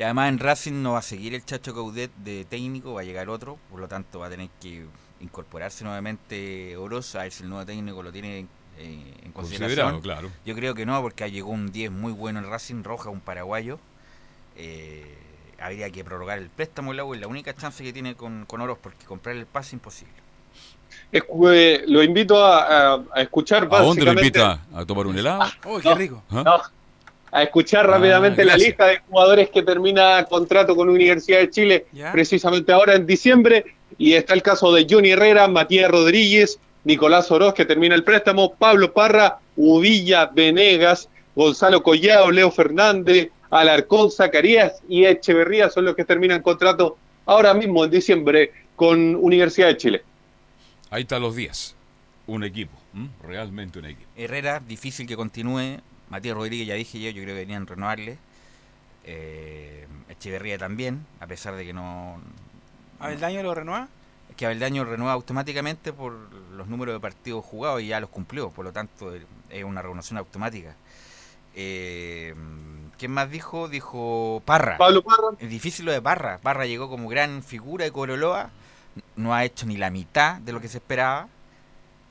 [0.00, 3.04] Y además en Racing no va a seguir el Chacho Caudet de técnico, va a
[3.04, 4.86] llegar otro, por lo tanto va a tener que
[5.20, 8.46] incorporarse nuevamente Oroz, a ver si el nuevo técnico lo tiene
[8.78, 9.92] eh, en consideración.
[9.92, 10.30] Considerado, claro.
[10.46, 13.78] Yo creo que no, porque llegó un 10 muy bueno en Racing, Roja, un paraguayo.
[14.56, 15.18] Eh,
[15.60, 18.46] habría que prorrogar el préstamo en la U, es la única chance que tiene con,
[18.46, 20.14] con Oroz, porque comprar el pase es imposible.
[21.12, 24.62] Escu- eh, lo invito a, a- a escuchar ¿A dónde lo invita?
[24.74, 25.42] ¿A tomar un helado?
[25.66, 26.22] Uy, qué rico.
[26.30, 26.42] ¿Ah?
[26.42, 26.79] No,
[27.32, 28.68] a escuchar rápidamente la gracias.
[28.68, 33.64] lista de jugadores que termina contrato con Universidad de Chile precisamente ahora en diciembre.
[33.98, 38.54] Y está el caso de Johnny Herrera, Matías Rodríguez, Nicolás Oroz, que termina el préstamo,
[38.54, 46.04] Pablo Parra, Uvilla, Venegas, Gonzalo Collado, Leo Fernández, Alarcón, Zacarías y Echeverría son los que
[46.04, 50.02] terminan contrato ahora mismo en diciembre con Universidad de Chile.
[50.90, 51.76] Ahí están los 10.
[52.28, 53.08] Un equipo, ¿m?
[53.26, 54.08] realmente un equipo.
[54.16, 55.80] Herrera, difícil que continúe.
[56.10, 58.18] Matías Rodríguez, ya dije yo, yo creo que deberían renovarle.
[59.04, 62.20] Eh, Echeverría también, a pesar de que no.
[62.98, 63.88] ¿Abeldaño lo renueva?
[64.28, 66.12] Es que Abeldaño renueva automáticamente por
[66.52, 69.82] los números de partidos jugados y ya los cumplió, por lo tanto eh, es una
[69.82, 70.74] renovación automática.
[71.54, 72.34] Eh,
[72.98, 73.68] ¿Quién más dijo?
[73.68, 74.76] Dijo Parra.
[74.76, 75.28] Pablo Parra.
[75.38, 76.38] Es difícil lo de Parra.
[76.38, 78.50] Parra llegó como gran figura de Coroloa,
[79.16, 81.28] no ha hecho ni la mitad de lo que se esperaba.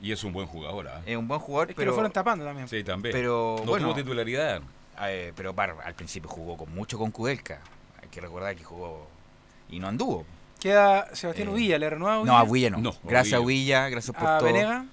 [0.00, 0.88] Y es un buen jugador.
[0.88, 1.02] ¿ah?
[1.04, 2.68] Es un buen jugador, Es que pero lo fueron tapando también.
[2.68, 3.12] Sí, también.
[3.12, 4.62] Pero no bueno, tuvo titularidad.
[5.02, 7.60] eh, pero al principio jugó con mucho con Kudelka.
[8.02, 9.06] Hay que recordar que jugó
[9.68, 10.24] y no anduvo.
[10.58, 12.50] Queda Sebastián Eh, Uvilla, ¿le renueva No, a Uvilla?
[12.50, 12.78] Huilla no.
[12.78, 13.78] No, gracias a Huilla.
[13.84, 14.46] Huilla, gracias por ¿A todo.
[14.46, 14.84] Venega?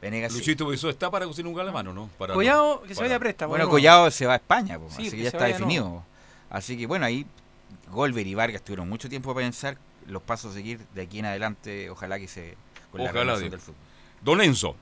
[0.00, 0.38] Venegas sí.
[0.38, 2.08] Luchito Beso está para cocinar un galemano, ¿no?
[2.18, 3.50] Para, Collado, que se para- vaya a préstamo.
[3.50, 3.68] Bueno.
[3.68, 6.02] Collado se va a España, po, Sí, así que que ya está definido.
[6.50, 7.24] Así que bueno, ahí
[7.90, 9.76] Golver y Vargas tuvieron mucho tiempo para pensar
[10.08, 11.88] los pasos a seguir de aquí en adelante.
[11.90, 12.56] Ojalá que se.
[12.90, 13.50] con la Ojalá, Dios.
[13.50, 13.76] del fútbol.
[14.22, 14.76] Don Enzo.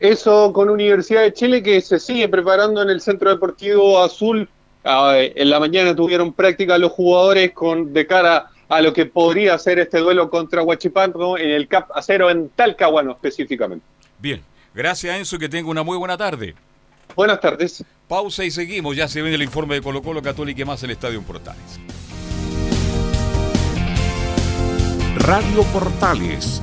[0.00, 4.48] Eso con Universidad de Chile que se sigue preparando en el Centro Deportivo Azul.
[4.84, 9.56] Ah, en la mañana tuvieron práctica los jugadores con de cara a lo que podría
[9.58, 13.84] ser este duelo contra Huachipato en el CAP Acero en Talcahuano específicamente.
[14.18, 14.42] Bien.
[14.74, 16.54] Gracias, Enzo, que tenga una muy buena tarde.
[17.14, 17.84] Buenas tardes.
[18.08, 18.96] Pausa y seguimos.
[18.96, 21.78] Ya se viene el informe de Colo Colo Católica y más el Estadio Portales.
[25.18, 26.62] Radio Portales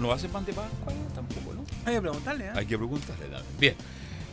[0.00, 0.92] ¿No, ¿No hace pan de Pascua?
[1.14, 1.64] Tampoco, ¿no?
[1.86, 2.50] Hay que preguntarle, ¿eh?
[2.54, 3.28] Hay que preguntarle.
[3.28, 3.44] dale.
[3.58, 3.74] Bien.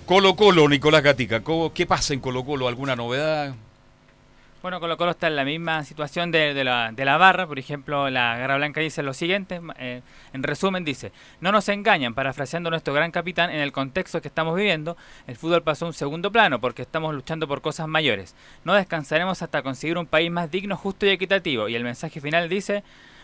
[0.05, 1.41] Colo Colo, Nicolás Gatica.
[1.41, 2.68] ¿cómo- ¿Qué pasa en Colo Colo?
[2.68, 3.55] ¿Alguna novedad?
[4.61, 7.45] Bueno, Colo Colo está en la misma situación de, de la, de la barra.
[7.45, 9.61] Por ejemplo, la Garra Blanca dice lo siguiente.
[9.78, 10.01] eh,
[10.34, 14.28] en resumen, dice: No nos engañan, parafraseando a nuestro gran capitán, en el contexto que
[14.28, 14.97] estamos viviendo,
[15.28, 18.34] el fútbol pasó a un segundo plano porque estamos luchando por cosas mayores.
[18.63, 21.70] No descansaremos hasta conseguir un país más digno, justo y equitativo.
[21.70, 22.84] Y el mensaje final dice: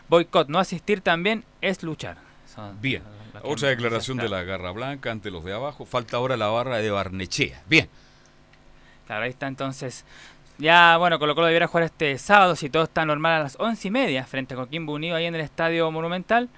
[0.10, 2.18] Boicot, no asistir también es luchar.
[2.82, 3.04] Bien.
[3.44, 5.86] Otra declaración de la Garra Blanca ante los de abajo.
[5.86, 7.62] Falta ahora la barra de Barnechea.
[7.68, 7.90] Bien.
[9.08, 10.06] Claro, ahí está entonces.
[10.58, 13.88] Ya, bueno, Colo Colo debiera jugar este sábado, si todo está normal, a las once
[13.88, 16.50] y media, frente a Coquimbo Unido, ahí en el Estadio Monumental.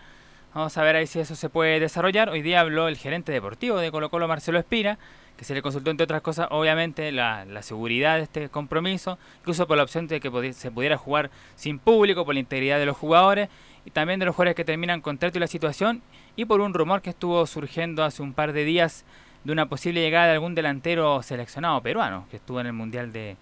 [0.53, 2.29] Vamos a ver ahí si eso se puede desarrollar.
[2.29, 4.99] Hoy día habló el gerente deportivo de Colo Colo, Marcelo Espira,
[5.35, 9.67] que se le consultó, entre otras cosas, obviamente, la, la seguridad de este compromiso, incluso
[9.67, 12.95] por la opción de que se pudiera jugar sin público, por la integridad de los
[12.95, 13.49] jugadores,
[13.83, 16.03] y también de los jugadores que terminan contrato y la situación,
[16.35, 19.05] y por un rumor que estuvo surgiendo hace un par de días
[19.43, 23.37] de una posible llegada de algún delantero seleccionado peruano, que estuvo en el Mundial de,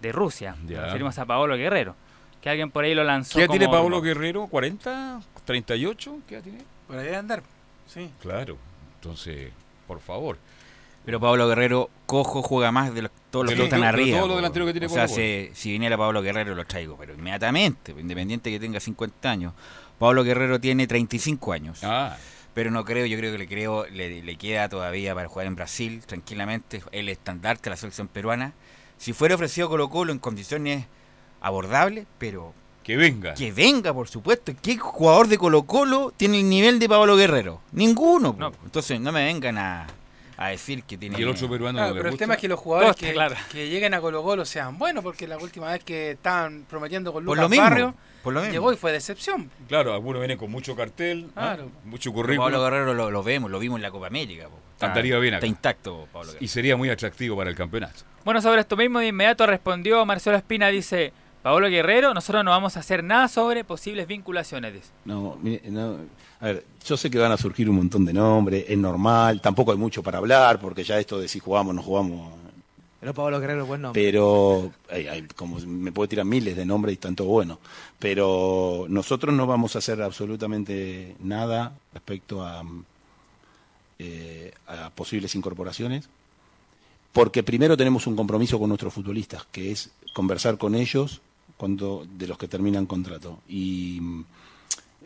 [0.00, 0.54] de Rusia.
[0.62, 1.96] Nos referimos a Paolo Guerrero,
[2.42, 3.38] que alguien por ahí lo lanzó.
[3.38, 4.04] ¿Qué edad tiene como Pablo rumor.
[4.04, 4.46] Guerrero?
[4.48, 5.22] ¿40?
[5.46, 6.20] ¿38?
[6.28, 6.58] ¿Qué tiene?
[6.86, 7.42] Por ahí andar.
[7.86, 8.10] Sí.
[8.20, 8.58] Claro.
[8.96, 9.50] Entonces,
[9.86, 10.36] por favor.
[11.04, 14.18] Pero Pablo Guerrero, cojo, juega más de los- todos los que están arriba.
[14.18, 17.92] todos los delanteros que tiene O sea, si viniera Pablo Guerrero lo traigo, pero inmediatamente,
[17.92, 19.52] independiente que tenga 50 años.
[19.98, 21.80] Pablo Guerrero tiene 35 años.
[21.82, 22.16] Ah.
[22.54, 25.54] Pero no creo, yo creo que le creo, le, le queda todavía para jugar en
[25.56, 28.52] Brasil, tranquilamente, el estandarte de la selección peruana.
[28.98, 30.84] Si fuera ofrecido Colo Colo en condiciones
[31.42, 33.34] abordables, pero Que venga.
[33.34, 34.52] que venga, por supuesto.
[34.62, 37.60] ¿Qué jugador de Colo Colo tiene el nivel de Pablo Guerrero?
[37.72, 38.36] Ninguno.
[38.64, 39.86] Entonces no me vengan a,
[40.36, 41.18] a decir que tiene...
[41.18, 42.22] Y el otro peruano Claro, no le pero el gusta.
[42.24, 43.36] tema es que los jugadores que, claro.
[43.50, 47.24] que lleguen a Colo Colo sean buenos, porque la última vez que estaban prometiendo con
[47.24, 48.52] Por Lucas lo mismo, Barrio, por lo mismo.
[48.52, 49.50] llegó y fue decepción.
[49.68, 51.56] Claro, algunos vienen con mucho cartel, ¿ah?
[51.84, 52.52] Mucho Pablo currículum.
[52.62, 54.48] Guerrero lo, lo vemos, lo vimos en la Copa América.
[54.48, 54.58] po.
[54.78, 56.44] Cantaría bien Está intacto, Pablo Guerrero.
[56.44, 58.00] Y sería muy atractivo para el campeonato.
[58.24, 61.12] Bueno, sobre esto mismo de inmediato respondió Marcelo Espina, dice,
[61.42, 64.92] Paolo Guerrero, nosotros no vamos a hacer nada sobre posibles vinculaciones.
[65.04, 65.96] No, mire, no,
[66.40, 69.72] a ver, yo sé que van a surgir un montón de nombres, es normal, tampoco
[69.72, 72.32] hay mucho para hablar, porque ya esto de si jugamos, no jugamos,
[73.00, 74.00] Pero Pablo Guerrero, buen nombre.
[74.00, 77.58] pero hay, hay como me puede tirar miles de nombres y tanto bueno,
[77.98, 82.62] pero nosotros no vamos a hacer absolutamente nada respecto a,
[83.98, 86.08] eh, a posibles incorporaciones,
[87.12, 91.20] porque primero tenemos un compromiso con nuestros futbolistas, que es conversar con ellos
[91.62, 94.00] cuando de los que terminan contrato y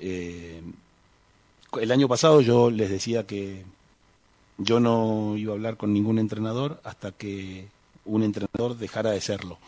[0.00, 0.62] eh,
[1.78, 3.62] el año pasado yo les decía que
[4.56, 7.68] yo no iba a hablar con ningún entrenador hasta que
[8.06, 9.58] un entrenador dejara de serlo.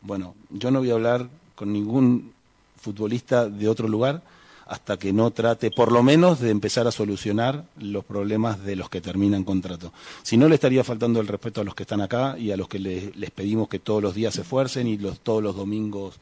[0.00, 2.32] Bueno, yo no voy a hablar con ningún
[2.80, 4.22] futbolista de otro lugar
[4.66, 8.88] hasta que no trate, por lo menos, de empezar a solucionar los problemas de los
[8.88, 9.92] que terminan contrato.
[10.22, 12.68] Si no, le estaría faltando el respeto a los que están acá y a los
[12.68, 16.18] que les, les pedimos que todos los días se esfuercen y los, todos los domingos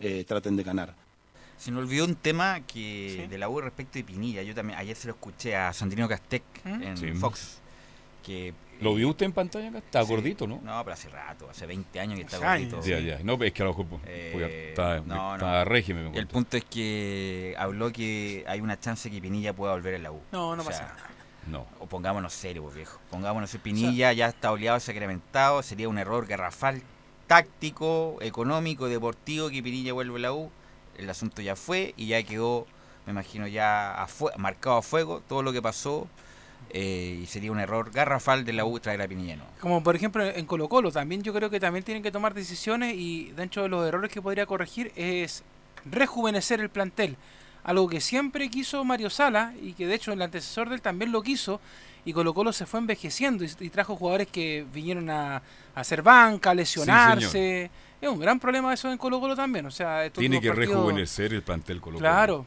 [0.00, 0.94] eh, traten de ganar.
[1.56, 4.42] Se me olvidó un tema que de la U respecto de Pinilla.
[4.42, 6.82] Yo también ayer se lo escuché a Sandrino Castec ¿Mm?
[6.82, 7.12] en Sí.
[7.12, 7.58] Fox.
[8.24, 9.78] Que, ¿Lo vio usted en pantalla acá?
[9.78, 10.08] Está Sí.
[10.10, 10.58] gordito, ¿no?
[10.62, 12.80] No, pero hace rato, hace 20 años que está gordito.
[12.82, 13.18] Ya, ya.
[13.22, 15.64] No, es que a lo mejor pues, Eh, está, no, está no.
[15.66, 16.10] régimen.
[16.12, 19.98] me El punto es que habló que hay una chance que Pinilla pueda volver a
[19.98, 20.20] la U.
[20.32, 21.10] No, no O pasa sea, nada.
[21.46, 21.66] No.
[21.78, 22.98] O pongámonos serios, pues, viejo.
[23.10, 25.62] Pongámonos Pinilla, ya está oleado, sacramentado.
[25.62, 26.82] Sería un error garrafal
[27.30, 30.50] táctico, económico, deportivo que Pinilla vuelva a la U.
[30.98, 32.66] El asunto ya fue y ya quedó,
[33.06, 36.08] me imagino, ya a marcado a fuego todo lo que pasó.
[36.70, 39.38] eh, y sería un error garrafal de la U traer a Pinilla.
[39.60, 42.94] Como por ejemplo en Colo Colo, también yo creo que también tienen que tomar decisiones
[42.96, 45.44] y dentro de los errores que podría corregir es
[45.84, 47.16] rejuvenecer el plantel.
[47.62, 51.12] Algo que siempre quiso Mario Sala y que de hecho el antecesor de él también
[51.12, 51.60] lo quiso
[52.04, 55.42] y Colo Colo se fue envejeciendo y, y trajo jugadores que vinieron a, a
[55.74, 57.70] hacer banca, a lesionarse.
[58.00, 59.66] es un gran problema eso en Colo Colo también.
[59.66, 61.98] O sea, estos Tiene que partidos- rejuvenecer el plantel Colo Colo.
[62.00, 62.46] Claro.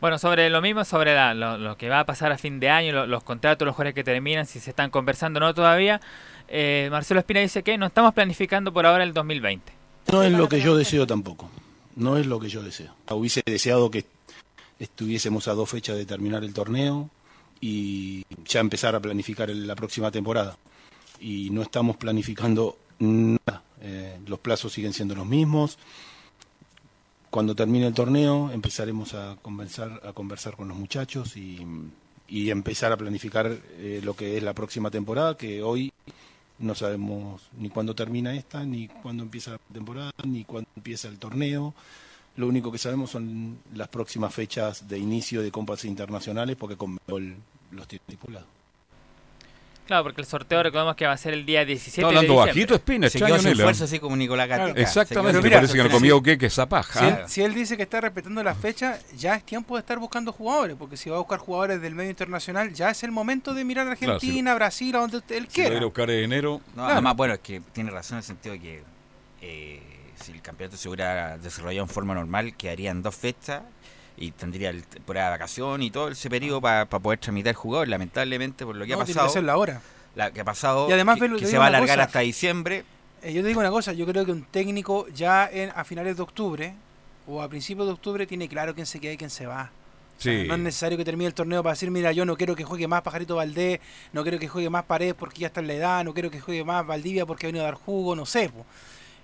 [0.00, 2.70] Bueno, sobre lo mismo, sobre la- lo, lo que va a pasar a fin de
[2.70, 6.00] año, lo- los contratos, los jugadores que terminan, si se están conversando o no todavía,
[6.46, 9.72] eh, Marcelo Espina dice que no estamos planificando por ahora el 2020.
[10.12, 11.50] No es lo que yo deseo tampoco.
[11.96, 12.94] No es lo que yo deseo.
[13.10, 14.06] Hubiese deseado que
[14.78, 17.10] estuviésemos a dos fechas de terminar el torneo
[17.60, 20.56] y ya empezar a planificar la próxima temporada.
[21.20, 23.62] Y no estamos planificando nada.
[23.80, 25.78] Eh, los plazos siguen siendo los mismos.
[27.30, 31.66] Cuando termine el torneo empezaremos a conversar, a conversar con los muchachos y,
[32.26, 35.92] y empezar a planificar eh, lo que es la próxima temporada, que hoy
[36.58, 41.18] no sabemos ni cuándo termina esta, ni cuándo empieza la temporada, ni cuándo empieza el
[41.18, 41.74] torneo.
[42.38, 47.34] Lo único que sabemos son las próximas fechas de inicio de compas internacionales porque Conmebol
[47.72, 48.46] los tiene estipulados.
[49.86, 52.28] Claro, porque el sorteo recordemos que va a ser el día 17 Está hablando de
[52.50, 52.52] diciembre.
[52.52, 54.78] bajito Espina, Se quedó sin fuerza así como Nicolás Gatica.
[54.80, 57.00] Exactamente, parece que no comió qué, que esa paja.
[57.00, 59.98] Si él, si él dice que está respetando la fecha, ya es tiempo de estar
[59.98, 63.54] buscando jugadores, porque si va a buscar jugadores del medio internacional, ya es el momento
[63.54, 65.78] de mirar a Claro, Argentina, Brasil, a donde él Si lo va a ir quiera.
[65.80, 66.60] a buscar en enero.
[66.68, 66.92] No, Claro.
[66.92, 68.82] además, bueno, es que tiene razón en el sentido de que
[69.40, 69.80] eh,
[70.22, 73.62] si el campeonato se hubiera desarrollado en forma normal, quedarían dos fechas
[74.16, 77.90] y tendría el temporada de vacación y todo ese periodo para poder tramitar jugadores.
[77.90, 79.26] Lamentablemente, por lo que No, ha tiene que pasado.
[80.16, 82.02] La que ha pasado, Y además, que, se va a alargar cosa.
[82.06, 82.84] hasta diciembre.
[83.22, 86.16] Eh, yo te digo una cosa, yo creo que un técnico ya en, a finales
[86.16, 86.74] de octubre
[87.26, 89.70] o a principios de octubre tiene claro quién se queda y quién se va.
[90.18, 90.48] O sea, Sí.
[90.48, 92.88] no es necesario que termine el torneo para decir, mira, yo no quiero que juegue
[92.88, 93.78] más Pajarito Valdés,
[94.12, 96.40] no quiero que juegue más Paredes porque ya está en la edad, no quiero que
[96.40, 98.48] juegue más Valdivia porque ha venido a dar jugo, no sé.
[98.48, 98.66] po.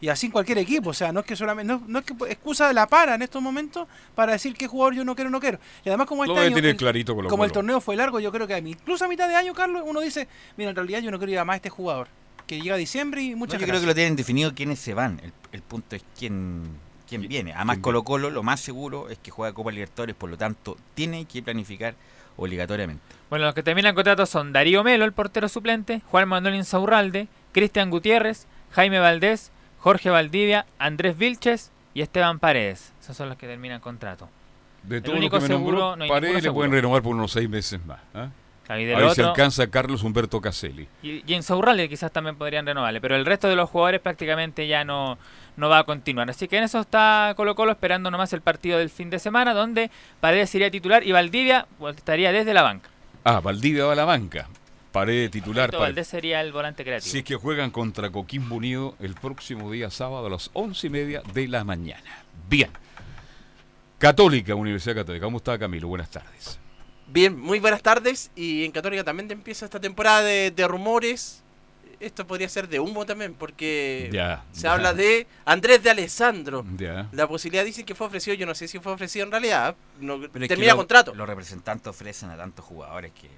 [0.00, 2.12] Y así en cualquier equipo, o sea, no es que solamente, no, no es que
[2.30, 5.40] excusa de la para en estos momentos para decir qué jugador yo no quiero, no
[5.40, 5.58] quiero.
[5.84, 8.54] Y además como este año, el- clarito como el torneo fue largo, yo creo que
[8.54, 11.18] a mí, incluso a mitad de año, Carlos, uno dice, mira, en realidad yo no
[11.18, 12.08] quiero ir a más a este jugador,
[12.46, 15.20] que llega diciembre y No, muchas yo creo que lo tienen definido quiénes se van.
[15.24, 16.64] El, el punto es quién,
[17.08, 17.54] quién viene.
[17.54, 21.24] Además, Colo Colo lo más seguro es que juega Copa Libertadores, por lo tanto, tiene
[21.24, 21.94] que planificar
[22.36, 23.02] obligatoriamente.
[23.30, 27.90] Bueno, los que terminan contratos son Darío Melo, el portero suplente, Juan Manuel Insaurralde, Cristian
[27.90, 29.50] Gutiérrez, Jaime Valdés,
[29.84, 32.94] Jorge Valdivia, Andrés Vilches y Esteban Paredes.
[33.02, 34.30] Esos son los que terminan contrato.
[34.82, 36.70] De El todo lo único que me seguro, no Paredes le pueden seguro.
[36.70, 37.98] renovar por unos seis meses más.
[38.14, 38.18] y
[38.70, 40.88] A ver si alcanza Carlos Humberto Caselli.
[41.02, 44.66] Y, y en Saurralde quizás también podrían renovarle, pero el resto de los jugadores prácticamente
[44.66, 45.18] ya no,
[45.58, 46.30] no va a continuar.
[46.30, 49.52] Así que en eso está Colo Colo esperando nomás el partido del fin de semana,
[49.52, 52.88] donde Paredes iría titular y Valdivia estaría desde la banca.
[53.22, 54.48] Ah, Valdivia va a la banca.
[54.94, 55.70] Paredes titular.
[55.72, 57.10] Para- Valdés sería el volante creativo.
[57.10, 60.90] Si es que juegan contra Coquimbo Unido el próximo día sábado a las once y
[60.90, 62.22] media de la mañana.
[62.48, 62.70] Bien.
[63.98, 65.24] Católica, Universidad Católica.
[65.26, 65.88] ¿Cómo está Camilo?
[65.88, 66.58] Buenas tardes.
[67.08, 68.30] Bien, muy buenas tardes.
[68.36, 71.42] Y en Católica también empieza esta temporada de, de rumores.
[72.00, 74.74] Esto podría ser de humo también, porque Ya, se ya.
[74.74, 76.64] habla de Andrés de Alessandro.
[76.76, 77.08] Ya.
[77.12, 79.74] La posibilidad dicen que fue ofrecido, yo no sé si fue ofrecido en realidad.
[80.00, 81.14] No, Pero es que termina lo- contrato.
[81.14, 83.28] Los representantes ofrecen a tantos jugadores que.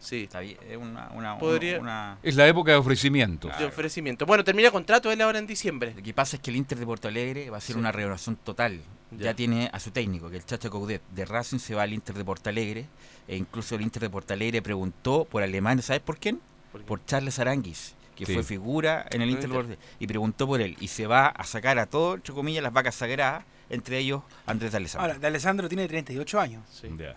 [0.00, 0.24] Sí.
[0.24, 1.10] Está bien, es una.
[1.14, 3.56] una, Podría- una- Es la época de ofrecimientos.
[3.58, 4.26] De ofrecimiento.
[4.26, 5.92] Bueno, termina contrato él ahora en diciembre.
[5.96, 7.72] Lo que pasa es que el Inter de Porto Alegre va a Sí.
[7.74, 8.80] una renovación total.
[9.10, 9.16] Ya.
[9.24, 9.34] Ya.
[9.34, 12.24] tiene a su técnico, que el Chacho Coudet de Racing se va al Inter de
[12.26, 12.84] Porto Alegre.
[13.26, 16.40] E incluso el Inter de Porto Alegre preguntó por Alemania, ¿sabes por quién?
[16.86, 18.34] Por, Charles Aranguis, que Sí.
[18.34, 19.54] fue figura en el Inter de.
[19.54, 19.84] Porto Alegre.
[19.98, 20.76] Y preguntó por él.
[20.78, 24.70] Y se va a sacar a todo, entre comillas, las vacas sagradas, entre ellos Andrés
[24.72, 25.06] de Alessandro.
[25.08, 26.62] Ahora, de Alessandro tiene 38 años.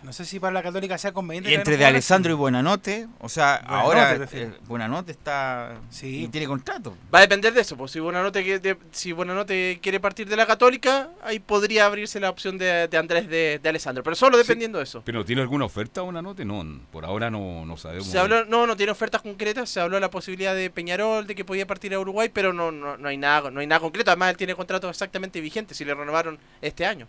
[0.03, 1.51] No sé si para la Católica sea conveniente.
[1.51, 2.35] Y entre de Alessandro y.
[2.35, 6.23] Buenanote, o sea, Buenanote, ahora eh, Buenanote está Sí.
[6.23, 6.95] y tiene contrato.
[7.13, 7.75] Va a depender de eso.
[7.77, 12.29] Pues si Buenanote, de- si Buenanote quiere partir de la Católica, ahí podría abrirse la
[12.29, 14.03] opción de, de Andrés de, de Alessandro.
[14.03, 15.01] Pero solo dependiendo de eso.
[15.05, 16.43] ¿Pero tiene alguna oferta nota?
[16.45, 18.07] No, por ahora no, no sabemos.
[18.07, 19.69] Se habló, no, no tiene ofertas concretas.
[19.69, 22.71] Se habló de la posibilidad de Peñarol, de que podía partir a Uruguay, pero no,
[22.71, 24.11] no, no hay nada, no hay nada concreto.
[24.11, 27.07] Además, él tiene contrato exactamente vigente si le renovaron este año.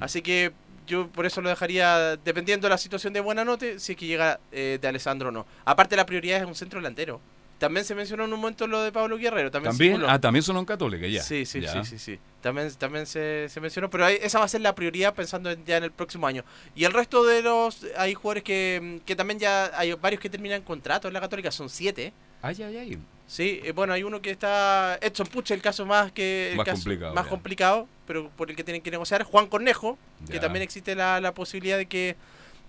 [0.00, 0.52] Así que
[0.86, 4.40] yo por eso lo dejaría dependiendo de la situación de Buenanote, si es que llega
[4.52, 5.46] eh, de Alessandro o no.
[5.64, 7.20] Aparte, la prioridad es un centro delantero.
[7.58, 9.50] También se mencionó en un momento lo de Pablo Guerrero.
[9.50, 11.22] También, También, ah, también son en Católica, ya.
[11.22, 11.72] Sí, sí, Ya.
[11.84, 12.18] sí, sí, sí.
[12.42, 15.64] También, también se, se mencionó, pero ahí- esa va a ser la prioridad pensando en-
[15.64, 16.44] ya en el próximo año.
[16.74, 20.60] Y el resto de los, hay jugadores que, que también ya, hay varios que terminan
[20.62, 22.12] contrato en la Católica, son siete.
[22.42, 22.98] Ay, ay, ay.
[23.26, 26.64] Sí, eh, bueno, hay uno que está, Edson Puche, el caso más que el Más
[26.64, 29.98] caso complicado, más complicado, pero por el que tienen que negociar, Juan Cornejo,
[30.30, 32.16] que también existe la, la posibilidad de que,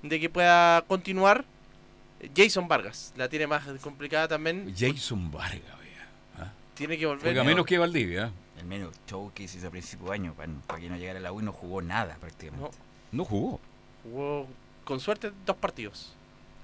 [0.01, 1.45] de que pueda continuar.
[2.35, 4.73] Jason Vargas, la tiene más complicada también.
[4.75, 6.09] Jason Vargas, vea.
[6.39, 6.51] ¿ah?
[6.73, 7.21] Tiene que volver.
[7.23, 8.31] Juega menos que Valdivia.
[8.59, 11.21] El menos show que hizo a principio de año para, para que no llegara a
[11.21, 12.75] la U y no jugó nada prácticamente.
[13.11, 13.59] No jugó.
[14.01, 14.47] Jugó
[14.83, 16.15] con suerte dos partidos.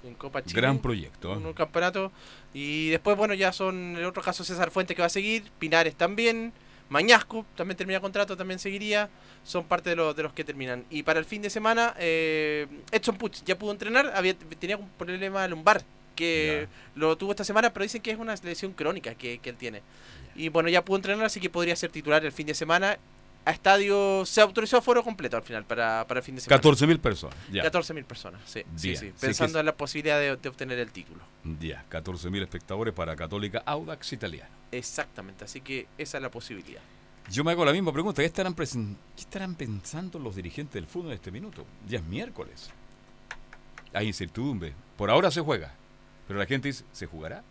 [0.03, 0.59] En Copa Chile.
[0.59, 1.37] Gran proyecto, ¿eh?
[1.37, 2.11] Un campeonato.
[2.53, 5.43] Y después, bueno, ya son el otro caso César Fuentes que va a seguir.
[5.59, 6.53] Pinares también.
[6.89, 9.09] Mañasco también termina contrato, también seguiría.
[9.43, 10.85] Son parte de, los de los que terminan.
[10.89, 14.11] Y para el fin de semana, eh, Edson Puch ya pudo entrenar.
[14.15, 15.83] Había, tenía un problema lumbar
[16.15, 19.55] que lo tuvo esta semana, pero dicen que es una lesión crónica que, que él
[19.55, 19.81] tiene.
[20.35, 22.97] Y bueno, ya pudo entrenar, así que podría ser titular el fin de semana.
[23.45, 26.61] A estadio se autorizó a foro completo al final para, para el fin de semana.
[26.61, 27.35] 14.000 personas.
[27.51, 27.63] Ya.
[27.63, 28.63] 14.000 personas, sí.
[28.77, 31.19] sí, sí, Pensando es- en la posibilidad de, de obtener el título.
[31.59, 34.49] Ya, 14.000 espectadores para Católica Audax Italiano.
[34.71, 36.81] Exactamente, así que esa es la posibilidad.
[37.29, 38.21] Yo me hago la misma pregunta.
[38.21, 38.63] ¿Qué estarán, qué
[39.17, 41.65] estarán pensando los dirigentes del fútbol en este minuto?
[41.87, 42.69] Ya es miércoles.
[43.93, 44.73] Hay incertidumbre.
[44.97, 45.73] Por ahora se juega.
[46.27, 47.43] Pero la gente dice, ¿se jugará?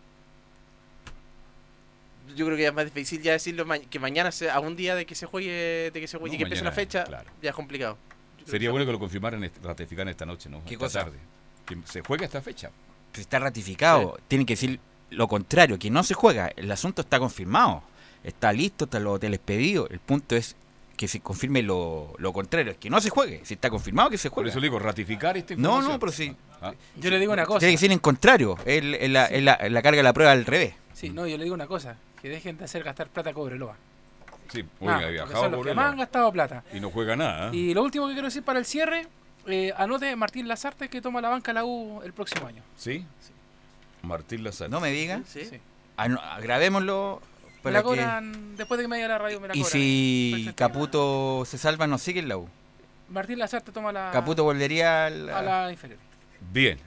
[2.35, 4.95] Yo creo que es más difícil ya decirlo ma- que mañana sea a un día
[4.95, 7.29] de que se juegue, de que se juegue No, y que empiece la fecha, claro.
[7.41, 7.97] ya es complicado.
[8.39, 10.63] Yo Sería que bueno que lo confirmaran, ratificaran esta noche, ¿no?
[10.65, 11.03] ¿Qué Esta cosa?
[11.05, 11.17] tarde.
[11.65, 12.71] Que se juega esta fecha.
[13.11, 14.17] Pues está ratificado.
[14.27, 14.79] Tienen que decir
[15.11, 16.51] lo contrario, que no se juega.
[16.55, 17.83] El asunto está confirmado.
[18.23, 19.89] Está listo, están los hoteles pedidos.
[19.91, 20.55] El punto es
[20.97, 23.41] que se confirme lo, lo contrario, es que no se juegue.
[23.43, 24.49] Si está confirmado que se Por juegue.
[24.51, 26.35] eso le digo, ratificar esta No, no, pero sí.
[26.61, 27.59] Ah, Yo le digo una cosa.
[27.59, 28.57] Tiene que ser en contrario.
[28.65, 30.73] Es la, es la- la carga de la prueba al revés.
[30.93, 31.97] Sí, no, yo le digo una cosa.
[32.23, 33.75] Que dejen de hacer gastar plata a Cobreloa.
[34.51, 36.63] Sí, Nada, oiga, porque viajado son los por que más han gastado plata.
[36.73, 37.49] Y no juega nada.
[37.49, 37.55] ¿eh?
[37.55, 39.07] Y lo último que quiero decir para el cierre,
[39.45, 42.63] eh, anote Martín Lazarte que toma la banca la U el próximo año.
[42.77, 43.05] ¿Sí?
[44.01, 44.69] Martín Lazar.
[44.69, 45.21] No me diga.
[45.27, 45.49] Sí.
[45.97, 47.21] Ah, no, grabémoslo.
[47.57, 49.55] Me Para la que- cobran, después de que me vaya a la radio me la
[49.55, 49.71] Y cobran.
[49.71, 50.55] si Perfecto.
[50.57, 52.47] Caputo se salva, no sigue en la U.
[53.09, 55.99] Martín Lazarte toma la, Caputo volvería al- a la inferior.
[56.51, 56.77] Bien.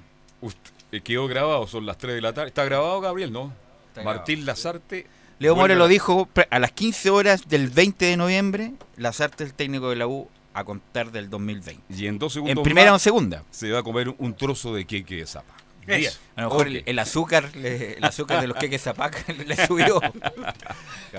[0.42, 0.56] Ust-
[0.92, 2.48] eh, quedó grabado, son las 3 de la tarde.
[2.48, 3.32] ¿Está grabado, Gabriel?
[3.32, 3.52] No.
[3.88, 5.06] Está Martín Lazarte.
[5.38, 8.72] Leo vuelve More lo dijo a las 15 horas del 20 de noviembre.
[8.96, 11.82] Lazarte es el técnico de la U a contar del 2020.
[11.90, 13.42] Y en dos segundos En primera o en segunda.
[13.50, 15.54] Se va a comer un trozo de queque de zapa.
[15.86, 16.00] Bien.
[16.00, 16.18] Eso.
[16.36, 20.00] A lo mejor el, el azúcar, le- el azúcar de los queques zapac le subió.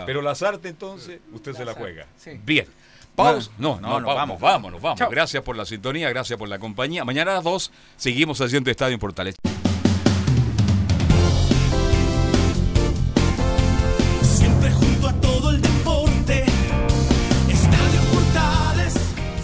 [0.05, 2.05] Pero Lazarte entonces, usted se la juega.
[2.17, 2.31] Sí.
[2.43, 2.65] Bien.
[3.15, 3.49] Pausa.
[3.57, 4.41] No, no, No, no, vamos, vamos.
[4.41, 4.99] vamos, nos vamos.
[4.99, 5.09] Chao.
[5.09, 7.05] Gracias por la sintonía, gracias por la compañía.
[7.05, 9.35] Mañana a las 2 seguimos haciendo Estadio en Portales.